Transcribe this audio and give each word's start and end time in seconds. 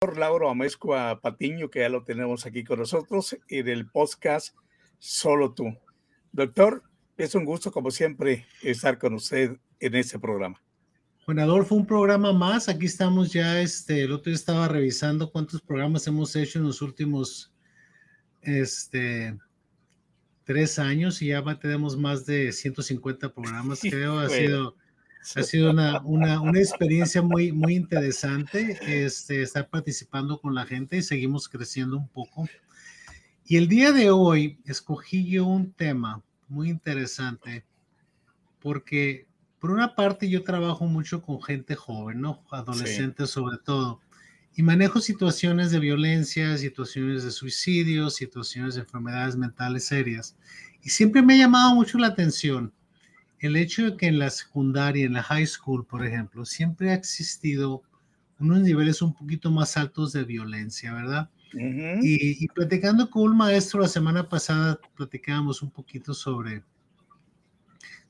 Lauro 0.00 0.50
Amezcua 0.50 1.22
Patiño, 1.22 1.70
que 1.70 1.80
ya 1.80 1.88
lo 1.88 2.04
tenemos 2.04 2.44
aquí 2.44 2.64
con 2.64 2.80
nosotros, 2.80 3.34
en 3.48 3.66
el 3.66 3.88
podcast 3.88 4.54
Solo 4.98 5.54
tú. 5.54 5.74
Doctor, 6.32 6.82
es 7.16 7.34
un 7.34 7.46
gusto, 7.46 7.72
como 7.72 7.90
siempre, 7.90 8.46
estar 8.62 8.98
con 8.98 9.14
usted 9.14 9.56
en 9.80 9.94
este 9.94 10.18
programa. 10.18 10.62
Bueno, 11.24 11.42
Adolfo, 11.42 11.74
un 11.74 11.86
programa 11.86 12.34
más. 12.34 12.68
Aquí 12.68 12.84
estamos 12.84 13.32
ya, 13.32 13.62
este, 13.62 14.02
el 14.02 14.12
otro 14.12 14.24
día 14.30 14.34
estaba 14.34 14.68
revisando 14.68 15.30
cuántos 15.30 15.62
programas 15.62 16.06
hemos 16.06 16.36
hecho 16.36 16.58
en 16.58 16.66
los 16.66 16.82
últimos, 16.82 17.54
este, 18.42 19.38
tres 20.44 20.78
años 20.78 21.22
y 21.22 21.28
ya 21.28 21.42
tenemos 21.58 21.96
más 21.96 22.26
de 22.26 22.52
150 22.52 23.32
programas, 23.32 23.80
creo. 23.90 24.18
Ha 24.18 24.28
sido 24.28 24.76
ha 25.34 25.42
sido 25.42 25.70
una, 25.70 26.00
una, 26.02 26.40
una, 26.40 26.58
experiencia 26.58 27.20
muy, 27.20 27.50
muy 27.52 27.74
interesante 27.74 28.78
este, 28.86 29.42
estar 29.42 29.68
participando 29.68 30.38
con 30.40 30.54
la 30.54 30.64
gente 30.64 30.98
y 30.98 31.02
seguimos 31.02 31.48
creciendo 31.48 31.96
un 31.96 32.08
poco. 32.08 32.46
Y 33.44 33.56
el 33.56 33.68
día 33.68 33.92
de 33.92 34.10
hoy 34.10 34.58
escogí 34.64 35.28
yo 35.28 35.46
un 35.46 35.72
tema 35.72 36.22
muy 36.48 36.70
interesante 36.70 37.64
porque 38.60 39.26
por 39.58 39.70
una 39.70 39.94
parte 39.94 40.28
yo 40.28 40.44
trabajo 40.44 40.86
mucho 40.86 41.22
con 41.22 41.42
gente 41.42 41.74
joven, 41.74 42.20
¿no? 42.20 42.44
Adolescentes 42.50 43.30
sobre 43.30 43.58
todo. 43.58 44.00
Y 44.54 44.62
manejo 44.62 45.00
situaciones 45.00 45.70
de 45.70 45.80
violencia, 45.80 46.56
situaciones 46.56 47.24
de 47.24 47.30
suicidio, 47.30 48.10
situaciones 48.10 48.74
de 48.74 48.82
enfermedades 48.82 49.36
mentales 49.36 49.86
serias. 49.86 50.36
Y 50.82 50.90
siempre 50.90 51.20
me 51.20 51.34
ha 51.34 51.38
llamado 51.38 51.74
mucho 51.74 51.98
la 51.98 52.08
atención 52.08 52.72
el 53.38 53.56
hecho 53.56 53.84
de 53.84 53.96
que 53.96 54.06
en 54.06 54.18
la 54.18 54.30
secundaria, 54.30 55.04
en 55.04 55.14
la 55.14 55.22
high 55.22 55.46
school, 55.46 55.84
por 55.84 56.04
ejemplo, 56.04 56.44
siempre 56.44 56.90
ha 56.90 56.94
existido 56.94 57.82
unos 58.38 58.60
niveles 58.60 59.02
un 59.02 59.14
poquito 59.14 59.50
más 59.50 59.76
altos 59.76 60.12
de 60.12 60.24
violencia, 60.24 60.92
¿verdad? 60.92 61.30
y, 61.52 62.48
platicando 62.48 63.08
con 63.08 63.30
un 63.30 63.36
maestro 63.36 63.80
la 63.80 63.88
semana 63.88 64.28
pasada, 64.28 64.78
platicábamos 64.94 65.62
un 65.62 65.70
poquito 65.70 66.12
sobre, 66.12 66.62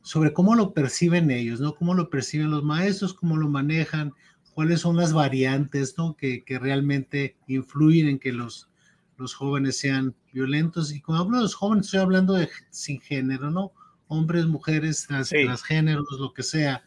sobre 0.02 0.32
cómo 0.32 0.54
lo 0.54 0.72
perciben 0.72 1.30
ellos, 1.30 1.60
¿no? 1.60 1.74
Cómo 1.74 1.94
lo 1.94 2.10
perciben 2.10 2.50
los 2.50 2.64
maestros, 2.64 3.14
cómo 3.14 3.36
lo 3.36 3.48
manejan, 3.48 4.12
cuáles 4.54 4.80
son 4.80 4.96
las 4.96 5.12
variantes, 5.12 5.96
¿no? 5.96 6.16
Que, 6.16 6.42
que 6.44 6.58
realmente 6.58 7.36
influyen 7.46 8.08
en 8.08 8.18
que 8.18 8.32
los, 8.32 8.68
los 9.16 9.34
jóvenes 9.34 9.78
sean 9.78 10.14
violentos. 10.32 10.92
Y 10.92 11.00
cuando 11.00 11.24
hablo 11.24 11.36
de 11.36 11.42
los 11.44 11.54
jóvenes, 11.54 11.86
estoy 11.86 12.00
hablando 12.00 12.34
de 12.34 12.48
sin 12.70 13.00
género, 13.00 13.50
¿no? 13.50 13.72
Hombres, 14.08 14.46
mujeres, 14.46 15.06
transgéneros, 15.06 16.06
lo 16.18 16.32
que 16.32 16.42
sea. 16.42 16.82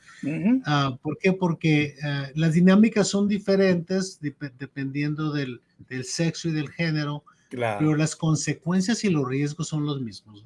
Ah, 0.66 0.98
¿Por 1.02 1.18
qué? 1.18 1.34
Porque 1.34 1.96
ah, 2.04 2.28
las 2.36 2.54
dinámicas 2.54 3.08
son 3.08 3.28
diferentes 3.28 4.20
dependiendo 4.22 5.32
del, 5.32 5.62
sexo 6.04 6.50
y 6.50 6.52
del 6.52 6.70
género, 6.70 7.24
pero 7.50 7.96
las 7.96 8.16
consecuencias 8.16 9.04
y 9.04 9.10
los 9.10 9.28
riesgos 9.28 9.68
son 9.68 9.86
los 9.86 10.02
mismos. 10.02 10.44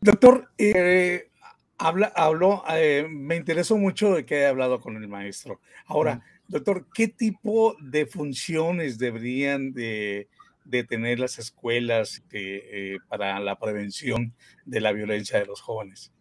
Doctor, 0.00 0.50
eh, 0.58 1.30
habla, 1.78 2.12
habló, 2.16 2.64
eh, 2.70 3.06
me 3.08 3.36
interesó 3.36 3.76
mucho 3.76 4.14
de 4.14 4.26
que 4.26 4.36
haya 4.36 4.48
hablado 4.50 4.80
con 4.80 4.96
el 4.96 5.08
maestro. 5.08 5.60
Ahora, 5.86 6.22
doctor, 6.48 6.86
¿qué 6.92 7.08
tipo 7.08 7.76
de 7.80 8.06
funciones 8.06 8.98
deberían 8.98 9.72
de 9.72 10.28
de 10.64 10.84
tener 10.84 11.18
las 11.18 11.38
escuelas 11.38 12.22
eh, 12.32 12.98
para 13.08 13.38
la 13.40 13.58
prevención 13.58 14.34
de 14.64 14.80
la 14.80 14.92
violencia 14.92 15.38
de 15.38 15.46
los 15.46 15.60
jóvenes? 15.60 16.12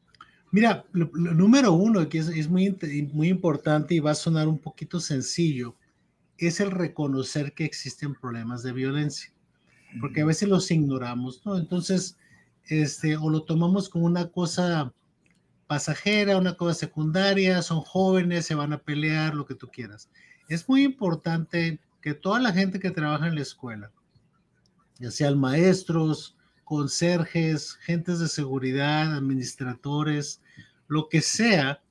Mira, 0.51 0.85
lo, 0.91 1.09
número 1.13 1.73
uno, 1.73 2.07
que 2.07 2.19
es, 2.19 2.47
muy, 2.47 2.77
muy 3.11 3.29
importante 3.29 3.95
y 3.95 3.99
va 3.99 4.11
a 4.11 4.15
sonar 4.15 4.47
un 4.47 4.59
poquito 4.59 4.99
sencillo, 4.99 5.75
es 6.37 6.59
el 6.59 6.71
reconocer 6.71 7.53
que 7.53 7.65
existen 7.65 8.13
problemas 8.13 8.63
de 8.63 8.73
violencia, 8.73 9.33
porque 9.99 10.21
a 10.21 10.25
veces 10.25 10.49
los 10.49 10.69
ignoramos, 10.69 11.43
¿no? 11.45 11.57
Entonces, 11.57 12.17
este, 12.65 13.17
o 13.17 13.29
lo 13.29 13.43
tomamos 13.43 13.89
como 13.89 14.05
una 14.05 14.29
cosa 14.29 14.93
pasajera, 15.67 16.37
una 16.37 16.55
cosa 16.55 16.73
secundaria, 16.75 17.61
son 17.61 17.81
jóvenes, 17.81 18.45
se 18.45 18.55
van 18.55 18.73
a 18.73 18.77
pelear, 18.77 19.33
lo 19.33 19.45
que 19.45 19.55
tú 19.55 19.69
quieras. 19.69 20.09
Es 20.49 20.67
muy 20.69 20.83
importante 20.83 21.79
que 22.01 22.13
toda 22.13 22.39
la 22.39 22.51
gente 22.51 22.79
que 22.79 22.91
trabaja 22.91 23.27
en 23.27 23.35
la 23.35 23.41
escuela, 23.41 23.91
ya 24.99 25.11
sean 25.11 25.39
maestros, 25.39 26.35
conserjes, 26.63 27.73
gentes 27.81 28.19
de 28.19 28.27
seguridad, 28.27 29.15
administradores, 29.15 30.41
lo 30.87 31.09
que 31.09 31.21
sea, 31.21 31.81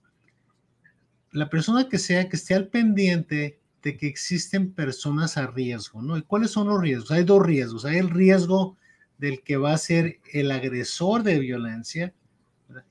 la 1.30 1.48
persona 1.48 1.88
que 1.88 1.98
sea 1.98 2.28
que 2.28 2.36
esté 2.36 2.54
al 2.54 2.68
pendiente 2.68 3.58
de 3.82 3.96
que 3.96 4.06
existen 4.06 4.72
personas 4.72 5.36
a 5.36 5.46
riesgo, 5.46 6.02
¿no? 6.02 6.16
¿Y 6.16 6.22
cuáles 6.22 6.50
son 6.50 6.68
los 6.68 6.80
riesgos? 6.80 7.10
Hay 7.10 7.24
dos 7.24 7.44
riesgos. 7.44 7.84
Hay 7.84 7.98
el 7.98 8.10
riesgo 8.10 8.76
del 9.18 9.42
que 9.42 9.56
va 9.56 9.72
a 9.72 9.78
ser 9.78 10.20
el 10.32 10.50
agresor 10.50 11.22
de 11.22 11.38
violencia 11.38 12.12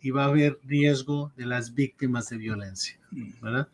y 0.02 0.12
va 0.12 0.24
a 0.24 0.28
haber 0.28 0.60
riesgo 0.64 1.32
de 1.36 1.46
las 1.46 1.74
víctimas 1.74 2.30
de 2.30 2.38
violencia, 2.38 3.00
¿verdad? 3.42 3.68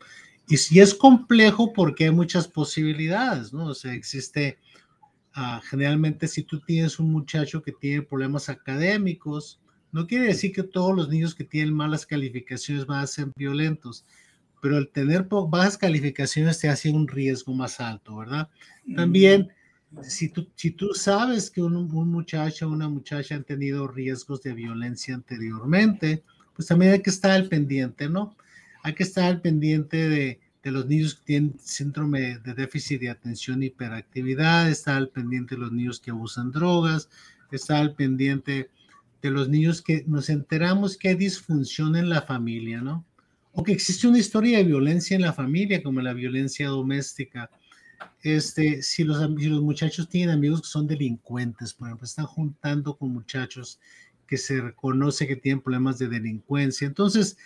Y 0.47 0.57
si 0.57 0.79
es 0.79 0.93
complejo 0.93 1.73
porque 1.73 2.05
hay 2.05 2.11
muchas 2.11 2.47
posibilidades, 2.47 3.51
¿no? 3.51 3.65
O 3.65 3.73
sea, 3.73 3.93
existe 3.93 4.57
Ah, 5.39 5.61
generalmente 5.63 6.27
si 6.27 6.41
tú 6.41 6.59
tienes 6.61 6.97
un 6.97 7.11
muchacho 7.11 7.61
que 7.61 7.71
tiene 7.71 8.01
problemas 8.01 8.49
académicos, 8.49 9.59
no 9.91 10.07
quiere 10.07 10.25
decir 10.25 10.51
que 10.51 10.63
todos 10.63 10.95
los 10.95 11.09
niños 11.09 11.35
que 11.35 11.43
tienen 11.43 11.75
malas 11.75 12.07
calificaciones 12.07 12.87
van 12.87 13.03
a 13.03 13.07
ser 13.07 13.27
violentos, 13.35 14.03
pero 14.63 14.79
el 14.79 14.89
tener 14.89 15.27
bajas 15.29 15.77
calificaciones 15.77 16.57
te 16.57 16.69
hace 16.69 16.89
un 16.89 17.07
riesgo 17.07 17.53
más 17.53 17.79
alto, 17.79 18.15
¿verdad? 18.15 18.49
También, 18.95 19.49
si 20.01 20.29
tú, 20.29 20.47
si 20.55 20.71
tú 20.71 20.95
sabes 20.95 21.51
que 21.51 21.61
un, 21.61 21.75
un 21.75 22.09
muchacho 22.09 22.67
o 22.67 22.71
una 22.71 22.89
muchacha 22.89 23.35
han 23.35 23.43
tenido 23.43 23.87
riesgos 23.87 24.41
de 24.41 24.55
violencia 24.55 25.13
anteriormente, 25.13 26.23
pues 26.55 26.67
también 26.67 26.93
hay 26.93 27.03
que 27.03 27.11
estar 27.11 27.29
al 27.29 27.47
pendiente, 27.47 28.09
¿no? 28.09 28.35
Hay 28.81 28.95
que 28.95 29.03
estar 29.03 29.25
al 29.25 29.39
pendiente 29.39 30.09
de, 30.09 30.39
de 30.67 30.73
los 30.73 30.85
niños 30.85 31.15
que 31.15 31.23
tienen 31.23 31.55
síndrome 31.61 32.39
de 32.39 32.53
déficit 32.53 32.99
de 32.99 33.09
atención 33.09 33.63
y 33.63 33.67
hiperactividad, 33.67 34.69
está 34.69 34.97
al 34.97 35.07
pendiente 35.07 35.55
de 35.55 35.61
los 35.61 35.71
niños 35.71 36.01
que 36.01 36.11
abusan 36.11 36.51
drogas, 36.51 37.09
está 37.53 37.79
al 37.79 37.95
pendiente 37.95 38.69
de 39.21 39.31
los 39.31 39.47
niños 39.47 39.81
que 39.81 40.03
nos 40.07 40.29
enteramos 40.29 40.97
que 40.97 41.07
hay 41.07 41.15
disfunción 41.15 41.95
en 41.95 42.09
la 42.09 42.21
familia, 42.21 42.81
¿no? 42.81 43.05
O 43.53 43.63
que 43.63 43.71
existe 43.71 44.09
una 44.09 44.19
historia 44.19 44.57
de 44.57 44.65
violencia 44.65 45.15
en 45.15 45.21
la 45.21 45.31
familia, 45.31 45.81
como 45.81 46.01
la 46.01 46.11
violencia 46.11 46.67
doméstica. 46.67 47.49
Este, 48.21 48.83
si 48.83 49.05
los, 49.05 49.19
si 49.39 49.47
los 49.47 49.61
muchachos 49.61 50.09
tienen 50.09 50.35
amigos 50.35 50.63
que 50.63 50.67
son 50.67 50.85
delincuentes, 50.85 51.73
por 51.73 51.87
ejemplo, 51.87 52.05
están 52.05 52.25
juntando 52.25 52.97
con 52.97 53.13
muchachos 53.13 53.79
que 54.27 54.35
se 54.35 54.59
reconoce 54.59 55.27
que 55.27 55.37
tienen 55.37 55.61
problemas 55.61 55.97
de 55.97 56.09
delincuencia. 56.09 56.85
Entonces, 56.85 57.37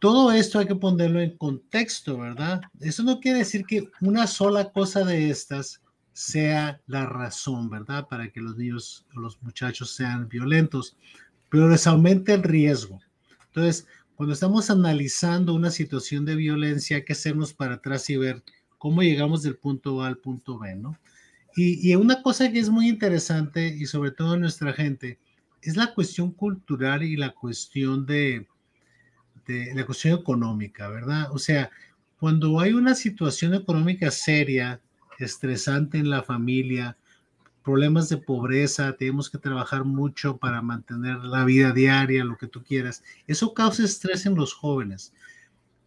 todo 0.00 0.32
esto 0.32 0.58
hay 0.58 0.66
que 0.66 0.74
ponerlo 0.74 1.20
en 1.20 1.36
contexto, 1.36 2.18
¿verdad? 2.18 2.62
Eso 2.80 3.02
no 3.02 3.20
quiere 3.20 3.40
decir 3.40 3.64
que 3.66 3.88
una 4.00 4.26
sola 4.26 4.72
cosa 4.72 5.04
de 5.04 5.30
estas 5.30 5.82
sea 6.14 6.80
la 6.86 7.06
razón, 7.06 7.68
¿verdad? 7.68 8.08
Para 8.08 8.30
que 8.30 8.40
los 8.40 8.56
niños 8.56 9.06
o 9.14 9.20
los 9.20 9.40
muchachos 9.42 9.94
sean 9.94 10.26
violentos, 10.28 10.96
pero 11.50 11.68
les 11.68 11.86
aumenta 11.86 12.32
el 12.32 12.42
riesgo. 12.42 12.98
Entonces, 13.46 13.86
cuando 14.16 14.32
estamos 14.32 14.70
analizando 14.70 15.52
una 15.52 15.70
situación 15.70 16.24
de 16.24 16.34
violencia, 16.34 16.96
hay 16.96 17.04
que 17.04 17.12
hacernos 17.12 17.52
para 17.52 17.74
atrás 17.74 18.08
y 18.08 18.16
ver 18.16 18.42
cómo 18.78 19.02
llegamos 19.02 19.42
del 19.42 19.56
punto 19.56 20.02
A 20.02 20.06
al 20.06 20.16
punto 20.16 20.58
B, 20.58 20.76
¿no? 20.76 20.98
Y, 21.56 21.90
y 21.90 21.94
una 21.94 22.22
cosa 22.22 22.50
que 22.50 22.58
es 22.58 22.70
muy 22.70 22.88
interesante, 22.88 23.68
y 23.68 23.84
sobre 23.84 24.12
todo 24.12 24.34
en 24.34 24.40
nuestra 24.40 24.72
gente, 24.72 25.18
es 25.60 25.76
la 25.76 25.92
cuestión 25.92 26.32
cultural 26.32 27.02
y 27.02 27.16
la 27.16 27.32
cuestión 27.32 28.06
de, 28.06 28.46
la 29.74 29.86
cuestión 29.86 30.18
económica, 30.18 30.88
¿verdad? 30.88 31.28
O 31.32 31.38
sea, 31.38 31.70
cuando 32.18 32.60
hay 32.60 32.72
una 32.72 32.94
situación 32.94 33.54
económica 33.54 34.10
seria, 34.10 34.80
estresante 35.18 35.98
en 35.98 36.10
la 36.10 36.22
familia, 36.22 36.96
problemas 37.62 38.08
de 38.08 38.16
pobreza, 38.16 38.94
tenemos 38.96 39.30
que 39.30 39.38
trabajar 39.38 39.84
mucho 39.84 40.38
para 40.38 40.62
mantener 40.62 41.18
la 41.18 41.44
vida 41.44 41.72
diaria, 41.72 42.24
lo 42.24 42.36
que 42.36 42.46
tú 42.46 42.62
quieras, 42.62 43.02
eso 43.26 43.54
causa 43.54 43.84
estrés 43.84 44.26
en 44.26 44.34
los 44.34 44.54
jóvenes, 44.54 45.12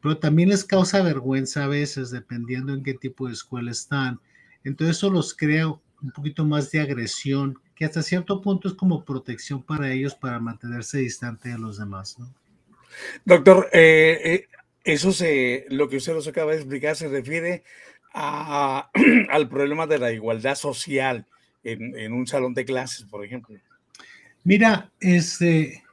pero 0.02 0.18
también 0.18 0.50
les 0.50 0.64
causa 0.64 1.02
vergüenza 1.02 1.64
a 1.64 1.68
veces, 1.68 2.12
dependiendo 2.12 2.74
en 2.74 2.84
qué 2.84 2.94
tipo 2.94 3.28
de 3.28 3.34
escuela 3.34 3.72
están. 3.72 4.20
Entonces 4.64 4.98
eso 4.98 5.10
los 5.10 5.34
crea 5.34 5.68
un 5.68 6.12
poquito 6.14 6.46
más 6.46 6.72
de 6.72 6.82
agresión, 6.82 7.60
que 7.76 7.86
hasta 7.86 8.04
cierto 8.04 8.42
punto 8.42 8.68
es 8.68 8.74
como 8.74 9.04
protección 9.04 9.64
para 9.64 9.92
ellos 9.92 10.14
para 10.14 10.40
mantenerse 10.40 11.00
distante 11.00 11.50
de 11.50 11.58
los 11.58 11.78
demás, 11.78 12.20
¿no? 12.20 12.34
Doctor, 13.26 13.70
eh, 13.74 14.20
eh, 14.24 14.48
eso 14.84 15.12
se, 15.12 15.66
lo 15.70 15.88
que 15.90 15.98
usted 15.98 16.14
nos 16.14 16.28
acaba 16.28 16.52
de 16.52 16.58
explicar 16.58 16.96
se 16.96 17.08
refiere 17.08 17.64
a, 18.14 18.90
al 19.30 19.50
problema 19.50 19.88
de 19.88 20.00
la 20.00 20.12
igualdad 20.12 20.56
social 20.56 21.26
en, 21.64 22.14
un 22.14 22.28
salón 22.28 22.54
de 22.54 22.66
clases, 22.66 23.06
por 23.06 23.24
ejemplo. 23.24 23.58
Mira, 24.44 24.92
este, 25.00 25.84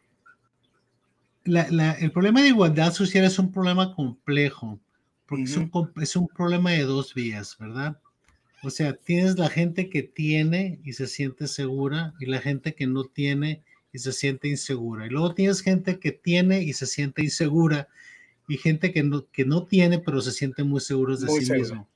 el 1.45 2.13
problema 2.13 2.43
de 2.43 2.49
igualdad 2.49 2.93
social 2.93 3.25
es 3.25 3.39
un 3.39 3.53
problema 3.53 3.95
complejo, 3.95 4.81
porque 5.27 5.45
es, 5.45 5.57
un, 5.57 5.71
es 6.01 6.17
un 6.17 6.27
problema 6.27 6.73
de 6.73 6.83
dos 6.83 7.15
vías, 7.15 7.57
¿verdad? 7.59 7.97
O 8.63 8.71
sea, 8.71 8.93
tienes 8.95 9.39
la 9.39 9.49
gente 9.49 9.89
que 9.89 10.03
tiene 10.03 10.81
y 10.85 10.93
se 10.93 11.07
siente 11.07 11.47
segura 11.47 12.13
y 12.21 12.27
la 12.27 12.41
gente 12.41 12.75
que 12.75 12.87
no 12.87 13.05
tiene 13.05 13.63
y 13.93 13.99
se 13.99 14.13
siente 14.13 14.49
insegura. 14.49 15.07
Y 15.07 15.11
luego 15.11 15.35
tienes 15.35 15.61
gente 15.61 15.99
que 15.99 16.13
tiene 16.13 16.63
y 16.63 16.73
se 16.73 16.87
siente 16.87 17.23
insegura 17.23 17.89
y 18.49 18.57
gente 18.57 18.93
que 18.93 19.03
no, 19.03 19.27
que 19.31 19.45
no 19.45 19.65
tiene 19.65 19.99
pero 19.99 20.21
se 20.21 20.33
siente 20.33 20.65
muy 20.65 20.81
seguros 20.81 21.21
de 21.21 21.29
sí 21.29 21.53
mismo. 21.53 21.89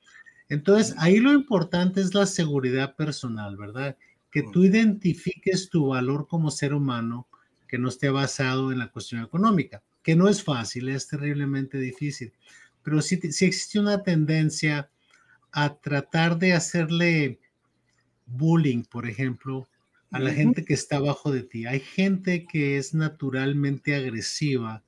Entonces, 0.47 0.95
ahí 0.99 1.17
lo 1.17 1.33
importante 1.33 2.01
es 2.01 2.13
la 2.13 2.25
seguridad 2.25 2.95
personal, 2.95 3.57
¿verdad? 3.57 3.97
Que 4.31 4.43
tú 4.43 4.63
identifiques 4.63 5.69
tu 5.69 5.87
valor 5.87 6.27
como 6.27 6.51
ser 6.51 6.73
humano 6.73 7.27
que 7.67 7.77
no 7.77 7.89
esté 7.89 8.09
basado 8.09 8.71
en 8.71 8.79
la 8.79 8.91
cuestión 8.91 9.23
económica, 9.23 9.81
que 10.03 10.15
no 10.15 10.27
es 10.27 10.43
fácil, 10.43 10.89
es 10.89 11.07
terriblemente 11.07 11.79
difícil, 11.79 12.31
pero 12.83 13.01
sí, 13.01 13.19
sí 13.31 13.45
existe 13.45 13.79
una 13.79 14.03
tendencia 14.03 14.89
a 15.51 15.75
tratar 15.75 16.37
de 16.37 16.53
hacerle 16.53 17.39
bullying, 18.27 18.83
por 18.83 19.07
ejemplo, 19.07 19.67
a 20.15 20.19
la 20.19 20.31
gente 20.31 20.63
que 20.63 20.73
está 20.73 20.95
abajo 20.95 21.29
de 21.29 21.43
ti. 21.43 21.65
Hay 21.65 21.81
gente 21.81 22.45
que 22.45 22.77
es 22.77 22.93
naturalmente 22.93 23.95
agresiva, 23.95 24.81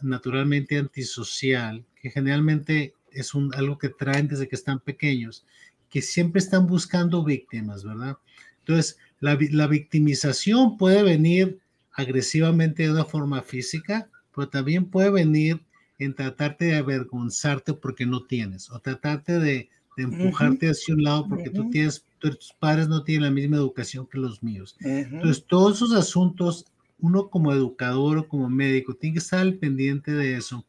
naturalmente 0.00 0.78
antisocial, 0.78 1.84
que 2.00 2.10
generalmente 2.10 2.94
es 3.12 3.34
un, 3.34 3.54
algo 3.54 3.76
que 3.76 3.90
traen 3.90 4.28
desde 4.28 4.48
que 4.48 4.56
están 4.56 4.80
pequeños, 4.80 5.44
que 5.90 6.00
siempre 6.00 6.38
están 6.38 6.66
buscando 6.66 7.22
víctimas, 7.22 7.84
¿verdad? 7.84 8.16
Entonces, 8.60 8.96
la, 9.20 9.38
la 9.50 9.66
victimización 9.66 10.78
puede 10.78 11.02
venir 11.02 11.58
agresivamente 11.92 12.84
de 12.84 12.92
una 12.92 13.04
forma 13.04 13.42
física, 13.42 14.08
pero 14.34 14.48
también 14.48 14.86
puede 14.86 15.10
venir 15.10 15.60
en 15.98 16.14
tratarte 16.14 16.64
de 16.64 16.76
avergonzarte 16.76 17.74
porque 17.74 18.06
no 18.06 18.24
tienes, 18.24 18.70
o 18.70 18.80
tratarte 18.80 19.38
de, 19.38 19.68
empujarte 19.96 20.70
hacia 20.70 20.94
un 20.94 21.02
lado 21.02 21.26
porque 21.28 21.50
tú 21.50 21.68
tienes, 21.70 22.04
tus 22.18 22.54
padres 22.58 22.88
no 22.88 23.02
tienen 23.02 23.24
la 23.24 23.30
misma 23.30 23.56
educación 23.56 24.06
que 24.06 24.18
los 24.18 24.42
míos. 24.42 24.76
Entonces, 24.80 25.44
todos 25.46 25.76
esos 25.76 25.92
asuntos, 25.92 26.66
uno 26.98 27.28
como 27.28 27.52
educador 27.52 28.18
o 28.18 28.28
como 28.28 28.48
médico, 28.48 28.94
tiene 28.94 29.14
que 29.14 29.20
estar 29.20 29.40
al 29.40 29.54
pendiente 29.54 30.12
de 30.12 30.36
eso, 30.36 30.64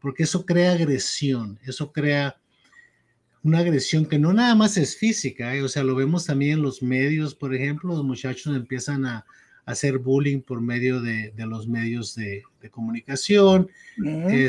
porque 0.00 0.24
eso 0.24 0.44
crea 0.44 0.72
agresión, 0.72 1.58
eso 1.64 1.92
crea 1.92 2.36
una 3.42 3.60
agresión 3.60 4.06
que 4.06 4.18
no 4.18 4.32
nada 4.32 4.54
más 4.54 4.76
es 4.76 4.96
física, 4.96 5.54
¿eh? 5.54 5.62
o 5.62 5.68
sea, 5.68 5.84
lo 5.84 5.94
vemos 5.94 6.26
también 6.26 6.54
en 6.54 6.62
los 6.62 6.82
medios, 6.82 7.34
por 7.34 7.54
ejemplo, 7.54 7.94
los 7.94 8.04
muchachos 8.04 8.54
empiezan 8.56 9.06
a, 9.06 9.24
hacer 9.66 9.98
bullying 9.98 10.40
por 10.40 10.60
medio 10.60 11.00
de, 11.00 11.32
los 11.36 11.66
medios 11.66 12.14
de, 12.14 12.44
comunicación, 12.70 13.68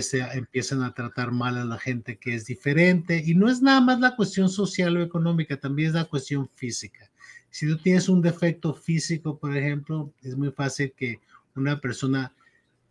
se 0.02 0.19
empiezan 0.34 0.84
a 0.84 0.94
tratar 0.94 1.31
mal 1.31 1.58
a 1.58 1.66
la 1.66 1.78
gente 1.78 2.18
que 2.18 2.36
es 2.36 2.46
diferente 2.46 3.22
y 3.25 3.36
no 3.36 3.50
es 3.50 3.62
nada 3.62 3.81
más 3.81 4.00
la 4.00 4.16
cuestión 4.16 4.48
social 4.50 4.96
o 4.96 5.04
económica, 5.04 5.58
también 5.58 5.90
es 5.90 5.94
la 5.96 6.06
cuestión 6.06 6.50
física. 6.56 7.12
Si 7.50 7.68
tú 7.68 7.78
tienes 7.78 8.10
un 8.10 8.22
defecto 8.22 8.74
físico, 8.74 9.38
por 9.38 9.58
ejemplo, 9.58 10.14
es 10.22 10.36
muy 10.36 10.52
fácil 10.52 10.94
que 10.96 11.20
una 11.56 11.80
persona 11.80 12.34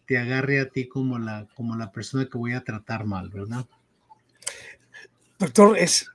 te 0.07 0.19
agarre 0.19 0.61
a 0.61 0.69
ti 0.69 0.89
como 0.89 1.19
la, 1.19 1.47
como 1.55 1.77
la 1.77 1.93
persona 1.93 2.29
que 2.29 2.39
voy 2.39 2.53
a 2.53 2.65
tratar 2.65 3.05
mal, 3.05 3.29
¿verdad? 3.29 3.67
Doctor, 5.39 5.77
es, 5.79 6.11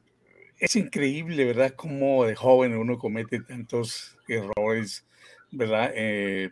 es 0.57 0.75
increíble, 0.75 1.45
¿verdad? 1.45 1.73
Cómo 1.75 2.25
de 2.25 2.35
joven 2.35 2.75
uno 2.75 2.97
comete 2.97 3.41
tantos 3.41 4.17
errores 4.27 5.05
¿verdad? 5.51 5.91
Eh, 5.95 6.51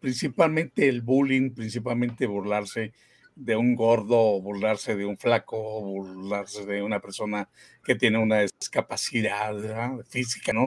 principalmente 0.00 0.88
el 0.88 1.02
bullying, 1.02 1.50
principalmente 1.50 2.26
burlarse 2.26 2.92
de 3.34 3.56
un 3.56 3.74
gordo, 3.74 4.40
burlarse 4.40 4.96
de 4.96 5.06
un 5.06 5.16
flaco, 5.16 5.80
burlarse 5.80 6.66
de 6.66 6.82
una 6.82 7.00
persona 7.00 7.48
que 7.84 7.94
tiene 7.94 8.18
una 8.18 8.40
discapacidad 8.42 9.54
física, 10.08 10.52
¿no? 10.52 10.66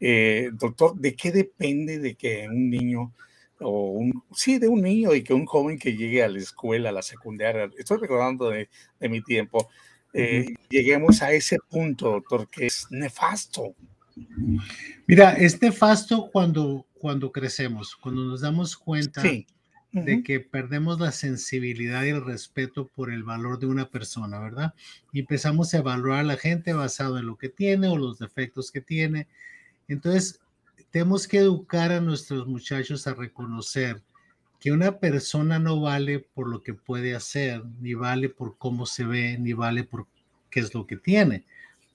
Eh, 0.00 0.50
doctor, 0.52 0.94
¿de 0.96 1.14
qué 1.14 1.32
depende 1.32 1.98
de 1.98 2.14
que 2.14 2.46
un 2.48 2.68
niño 2.68 3.12
o 3.60 3.90
un, 3.92 4.24
sí, 4.34 4.58
de 4.58 4.68
un 4.68 4.82
niño 4.82 5.14
y 5.14 5.22
que 5.22 5.32
un 5.32 5.46
joven 5.46 5.78
que 5.78 5.96
llegue 5.96 6.22
a 6.22 6.28
la 6.28 6.38
escuela, 6.38 6.90
a 6.90 6.92
la 6.92 7.02
secundaria, 7.02 7.70
estoy 7.78 7.98
recordando 7.98 8.50
de, 8.50 8.68
mi 9.08 9.22
tiempo, 9.22 9.70
eh, 10.12 10.54
lleguemos 10.68 11.22
a 11.22 11.32
ese 11.32 11.58
punto, 11.70 12.10
doctor, 12.10 12.48
que 12.50 12.66
es 12.66 12.86
nefasto. 12.90 13.74
Mira, 15.06 15.32
es 15.32 15.60
nefasto 15.60 16.30
cuando 16.32 16.86
cuando 17.04 17.32
crecemos, 17.32 17.96
cuando 17.96 18.24
nos 18.24 18.40
damos 18.40 18.78
cuenta 18.78 19.22
de 19.92 20.22
que 20.22 20.40
perdemos 20.40 20.98
la 20.98 21.12
sensibilidad 21.12 22.02
y 22.02 22.08
el 22.08 22.24
respeto 22.24 22.86
por 22.88 23.12
el 23.12 23.22
valor 23.22 23.58
de 23.58 23.66
una 23.66 23.90
persona, 23.90 24.38
¿verdad? 24.38 24.72
Y 25.12 25.20
empezamos 25.20 25.74
a 25.74 25.80
evaluar 25.80 26.20
a 26.20 26.22
la 26.22 26.38
gente 26.38 26.72
basado 26.72 27.18
en 27.18 27.26
lo 27.26 27.36
que 27.36 27.50
tiene 27.50 27.88
o 27.88 27.98
los 27.98 28.18
defectos 28.18 28.70
que 28.70 28.80
tiene. 28.80 29.26
Entonces, 29.86 30.40
tenemos 30.90 31.28
que 31.28 31.40
educar 31.40 31.92
a 31.92 32.00
nuestros 32.00 32.46
muchachos 32.46 33.06
a 33.06 33.12
reconocer 33.12 34.00
que 34.58 34.72
una 34.72 34.98
persona 34.98 35.58
no 35.58 35.82
vale 35.82 36.20
por 36.20 36.48
lo 36.48 36.62
que 36.62 36.72
puede 36.72 37.14
hacer, 37.14 37.62
ni 37.82 37.92
vale 37.92 38.30
por 38.30 38.56
cómo 38.56 38.86
se 38.86 39.04
ve, 39.04 39.36
ni 39.38 39.52
vale 39.52 39.84
por 39.84 40.06
qué 40.48 40.60
es 40.60 40.72
lo 40.72 40.86
que 40.86 40.96
tiene. 40.96 41.44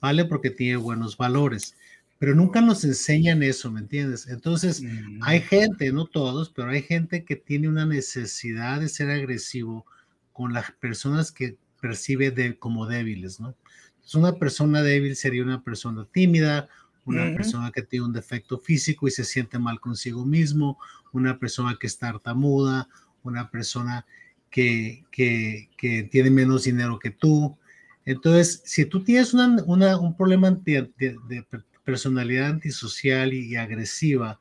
Vale 0.00 0.24
porque 0.24 0.50
tiene 0.50 0.76
buenos 0.76 1.16
valores 1.16 1.74
pero 2.20 2.34
nunca 2.34 2.60
nos 2.60 2.84
enseñan 2.84 3.42
eso, 3.42 3.72
¿me 3.72 3.80
entiendes? 3.80 4.28
Entonces, 4.28 4.82
hay 5.22 5.40
mm. 5.40 5.42
gente, 5.42 5.90
no 5.90 6.04
todos, 6.04 6.50
pero 6.50 6.68
hay 6.68 6.82
gente 6.82 7.24
que 7.24 7.34
tiene 7.34 7.66
una 7.66 7.86
necesidad 7.86 8.78
de 8.78 8.90
ser 8.90 9.10
agresivo 9.10 9.86
con 10.34 10.52
las 10.52 10.70
personas 10.72 11.32
que 11.32 11.56
percibe 11.80 12.30
de, 12.30 12.58
como 12.58 12.84
débiles, 12.86 13.40
¿no? 13.40 13.54
Entonces, 13.94 14.14
una 14.16 14.34
persona 14.34 14.82
débil 14.82 15.16
sería 15.16 15.42
una 15.42 15.64
persona 15.64 16.06
tímida, 16.12 16.68
una 17.06 17.34
persona 17.34 17.72
que 17.74 17.80
tiene 17.80 18.04
un 18.04 18.12
defecto 18.12 18.58
físico 18.58 19.08
y 19.08 19.10
se 19.10 19.24
siente 19.24 19.58
mal 19.58 19.80
consigo 19.80 20.26
mismo, 20.26 20.78
una 21.12 21.38
persona 21.38 21.78
que 21.80 21.86
está 21.86 22.12
tartamuda, 22.12 22.86
una 23.22 23.50
persona 23.50 24.04
que, 24.50 25.06
que, 25.10 25.70
que 25.78 26.02
tiene 26.02 26.28
menos 26.30 26.64
dinero 26.64 26.98
que 26.98 27.12
tú. 27.12 27.56
Entonces, 28.04 28.60
si 28.66 28.84
tú 28.84 29.02
tienes 29.02 29.32
una, 29.32 29.56
una, 29.64 29.96
un 29.96 30.14
problema 30.14 30.50
de, 30.50 30.92
de, 30.98 31.16
de, 31.26 31.46
personalidad 31.84 32.48
antisocial 32.48 33.32
y, 33.32 33.56
agresiva, 33.56 34.38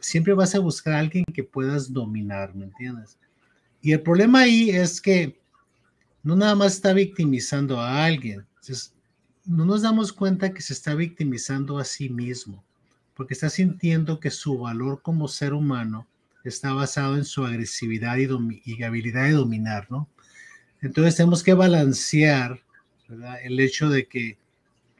siempre 0.00 0.34
vas 0.34 0.54
a 0.54 0.60
buscar 0.60 0.94
a 0.94 0.98
alguien 1.00 1.24
que 1.24 1.44
puedas 1.44 1.92
dominar, 1.92 2.54
¿me 2.54 2.64
entiendes? 2.64 3.18
Y 3.80 3.92
el 3.92 4.02
problema 4.02 4.40
ahí 4.40 4.70
es 4.70 5.00
que 5.00 5.38
no 6.22 6.34
nada 6.34 6.54
más 6.54 6.74
está 6.74 6.92
victimizando 6.92 7.80
a 7.80 8.04
alguien, 8.04 8.44
no 9.44 9.64
nos 9.64 9.82
damos 9.82 10.12
cuenta 10.12 10.52
que 10.52 10.60
se 10.60 10.72
está 10.72 10.94
victimizando 10.94 11.78
a 11.78 11.84
sí 11.84 12.08
mismo, 12.08 12.64
porque 13.14 13.34
está 13.34 13.48
sintiendo 13.48 14.18
que 14.18 14.30
su 14.30 14.58
valor 14.58 15.02
como 15.02 15.28
ser 15.28 15.54
humano 15.54 16.08
está 16.42 16.72
basado 16.72 17.16
en 17.16 17.24
su 17.24 17.44
agresividad 17.44 18.16
y, 18.16 18.82
habilidad 18.82 19.24
de 19.24 19.32
dominar, 19.32 19.86
¿no? 19.90 20.08
Entonces 20.80 21.16
tenemos 21.16 21.42
que 21.42 21.54
balancear 21.54 22.60
el 23.42 23.60
hecho 23.60 23.88
de 23.88 24.06
que 24.06 24.38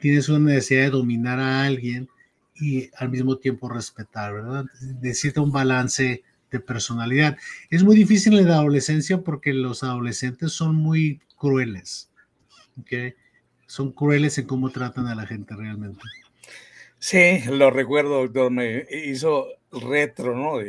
tienes 0.01 0.29
una 0.29 0.53
necesidad 0.53 0.85
de 0.85 0.91
dominar 0.91 1.39
a 1.39 1.65
alguien 1.65 2.09
y 2.55 2.91
al 2.97 3.11
mismo 3.11 3.37
tiempo 3.37 3.69
respetar, 3.69 4.33
¿verdad? 4.35 4.65
Necesita 5.01 5.41
un 5.41 5.53
balance 5.53 6.23
de 6.51 6.61
personalidad. 6.61 7.37
Es 7.71 7.83
muy 7.83 7.97
difícil 7.97 8.39
en 8.39 8.49
la 8.49 8.57
adolescencia 8.57 9.21
porque 9.23 9.53
los 9.53 9.83
adolescentes 9.83 10.53
son 10.53 10.77
muy 10.77 11.21
crueles, 11.37 12.11
¿ok? 12.81 13.15
Son 13.67 13.93
crueles 13.93 14.39
en 14.39 14.47
cómo 14.47 14.71
tratan 14.71 15.07
a 15.07 15.15
la 15.15 15.27
gente 15.27 15.55
realmente. 15.55 16.01
Sí, 16.99 17.41
lo 17.51 17.71
recuerdo, 17.71 18.23
doctor, 18.23 18.51
me 18.51 18.87
hizo 18.91 19.47
retro, 19.71 20.37
¿no? 20.37 20.61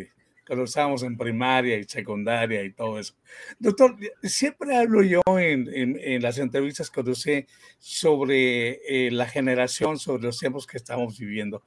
Cuando 0.47 0.63
estábamos 0.63 1.03
en 1.03 1.17
primaria 1.17 1.77
y 1.77 1.83
secundaria 1.83 2.63
y 2.63 2.71
todo 2.71 2.99
eso. 2.99 3.13
Doctor, 3.59 3.97
siempre 4.23 4.77
hablo 4.77 5.03
yo 5.03 5.21
en, 5.37 5.67
en, 5.73 6.21
las 6.21 6.37
entrevistas 6.37 6.89
que 6.89 7.01
usted 7.01 7.45
sobre 7.79 8.79
eh, 8.87 9.11
la 9.11 9.27
generación, 9.27 9.99
sobre 9.99 10.23
los 10.23 10.39
tiempos 10.39 10.65
que 10.65 10.77
estamos 10.77 11.19
viviendo. 11.19 11.63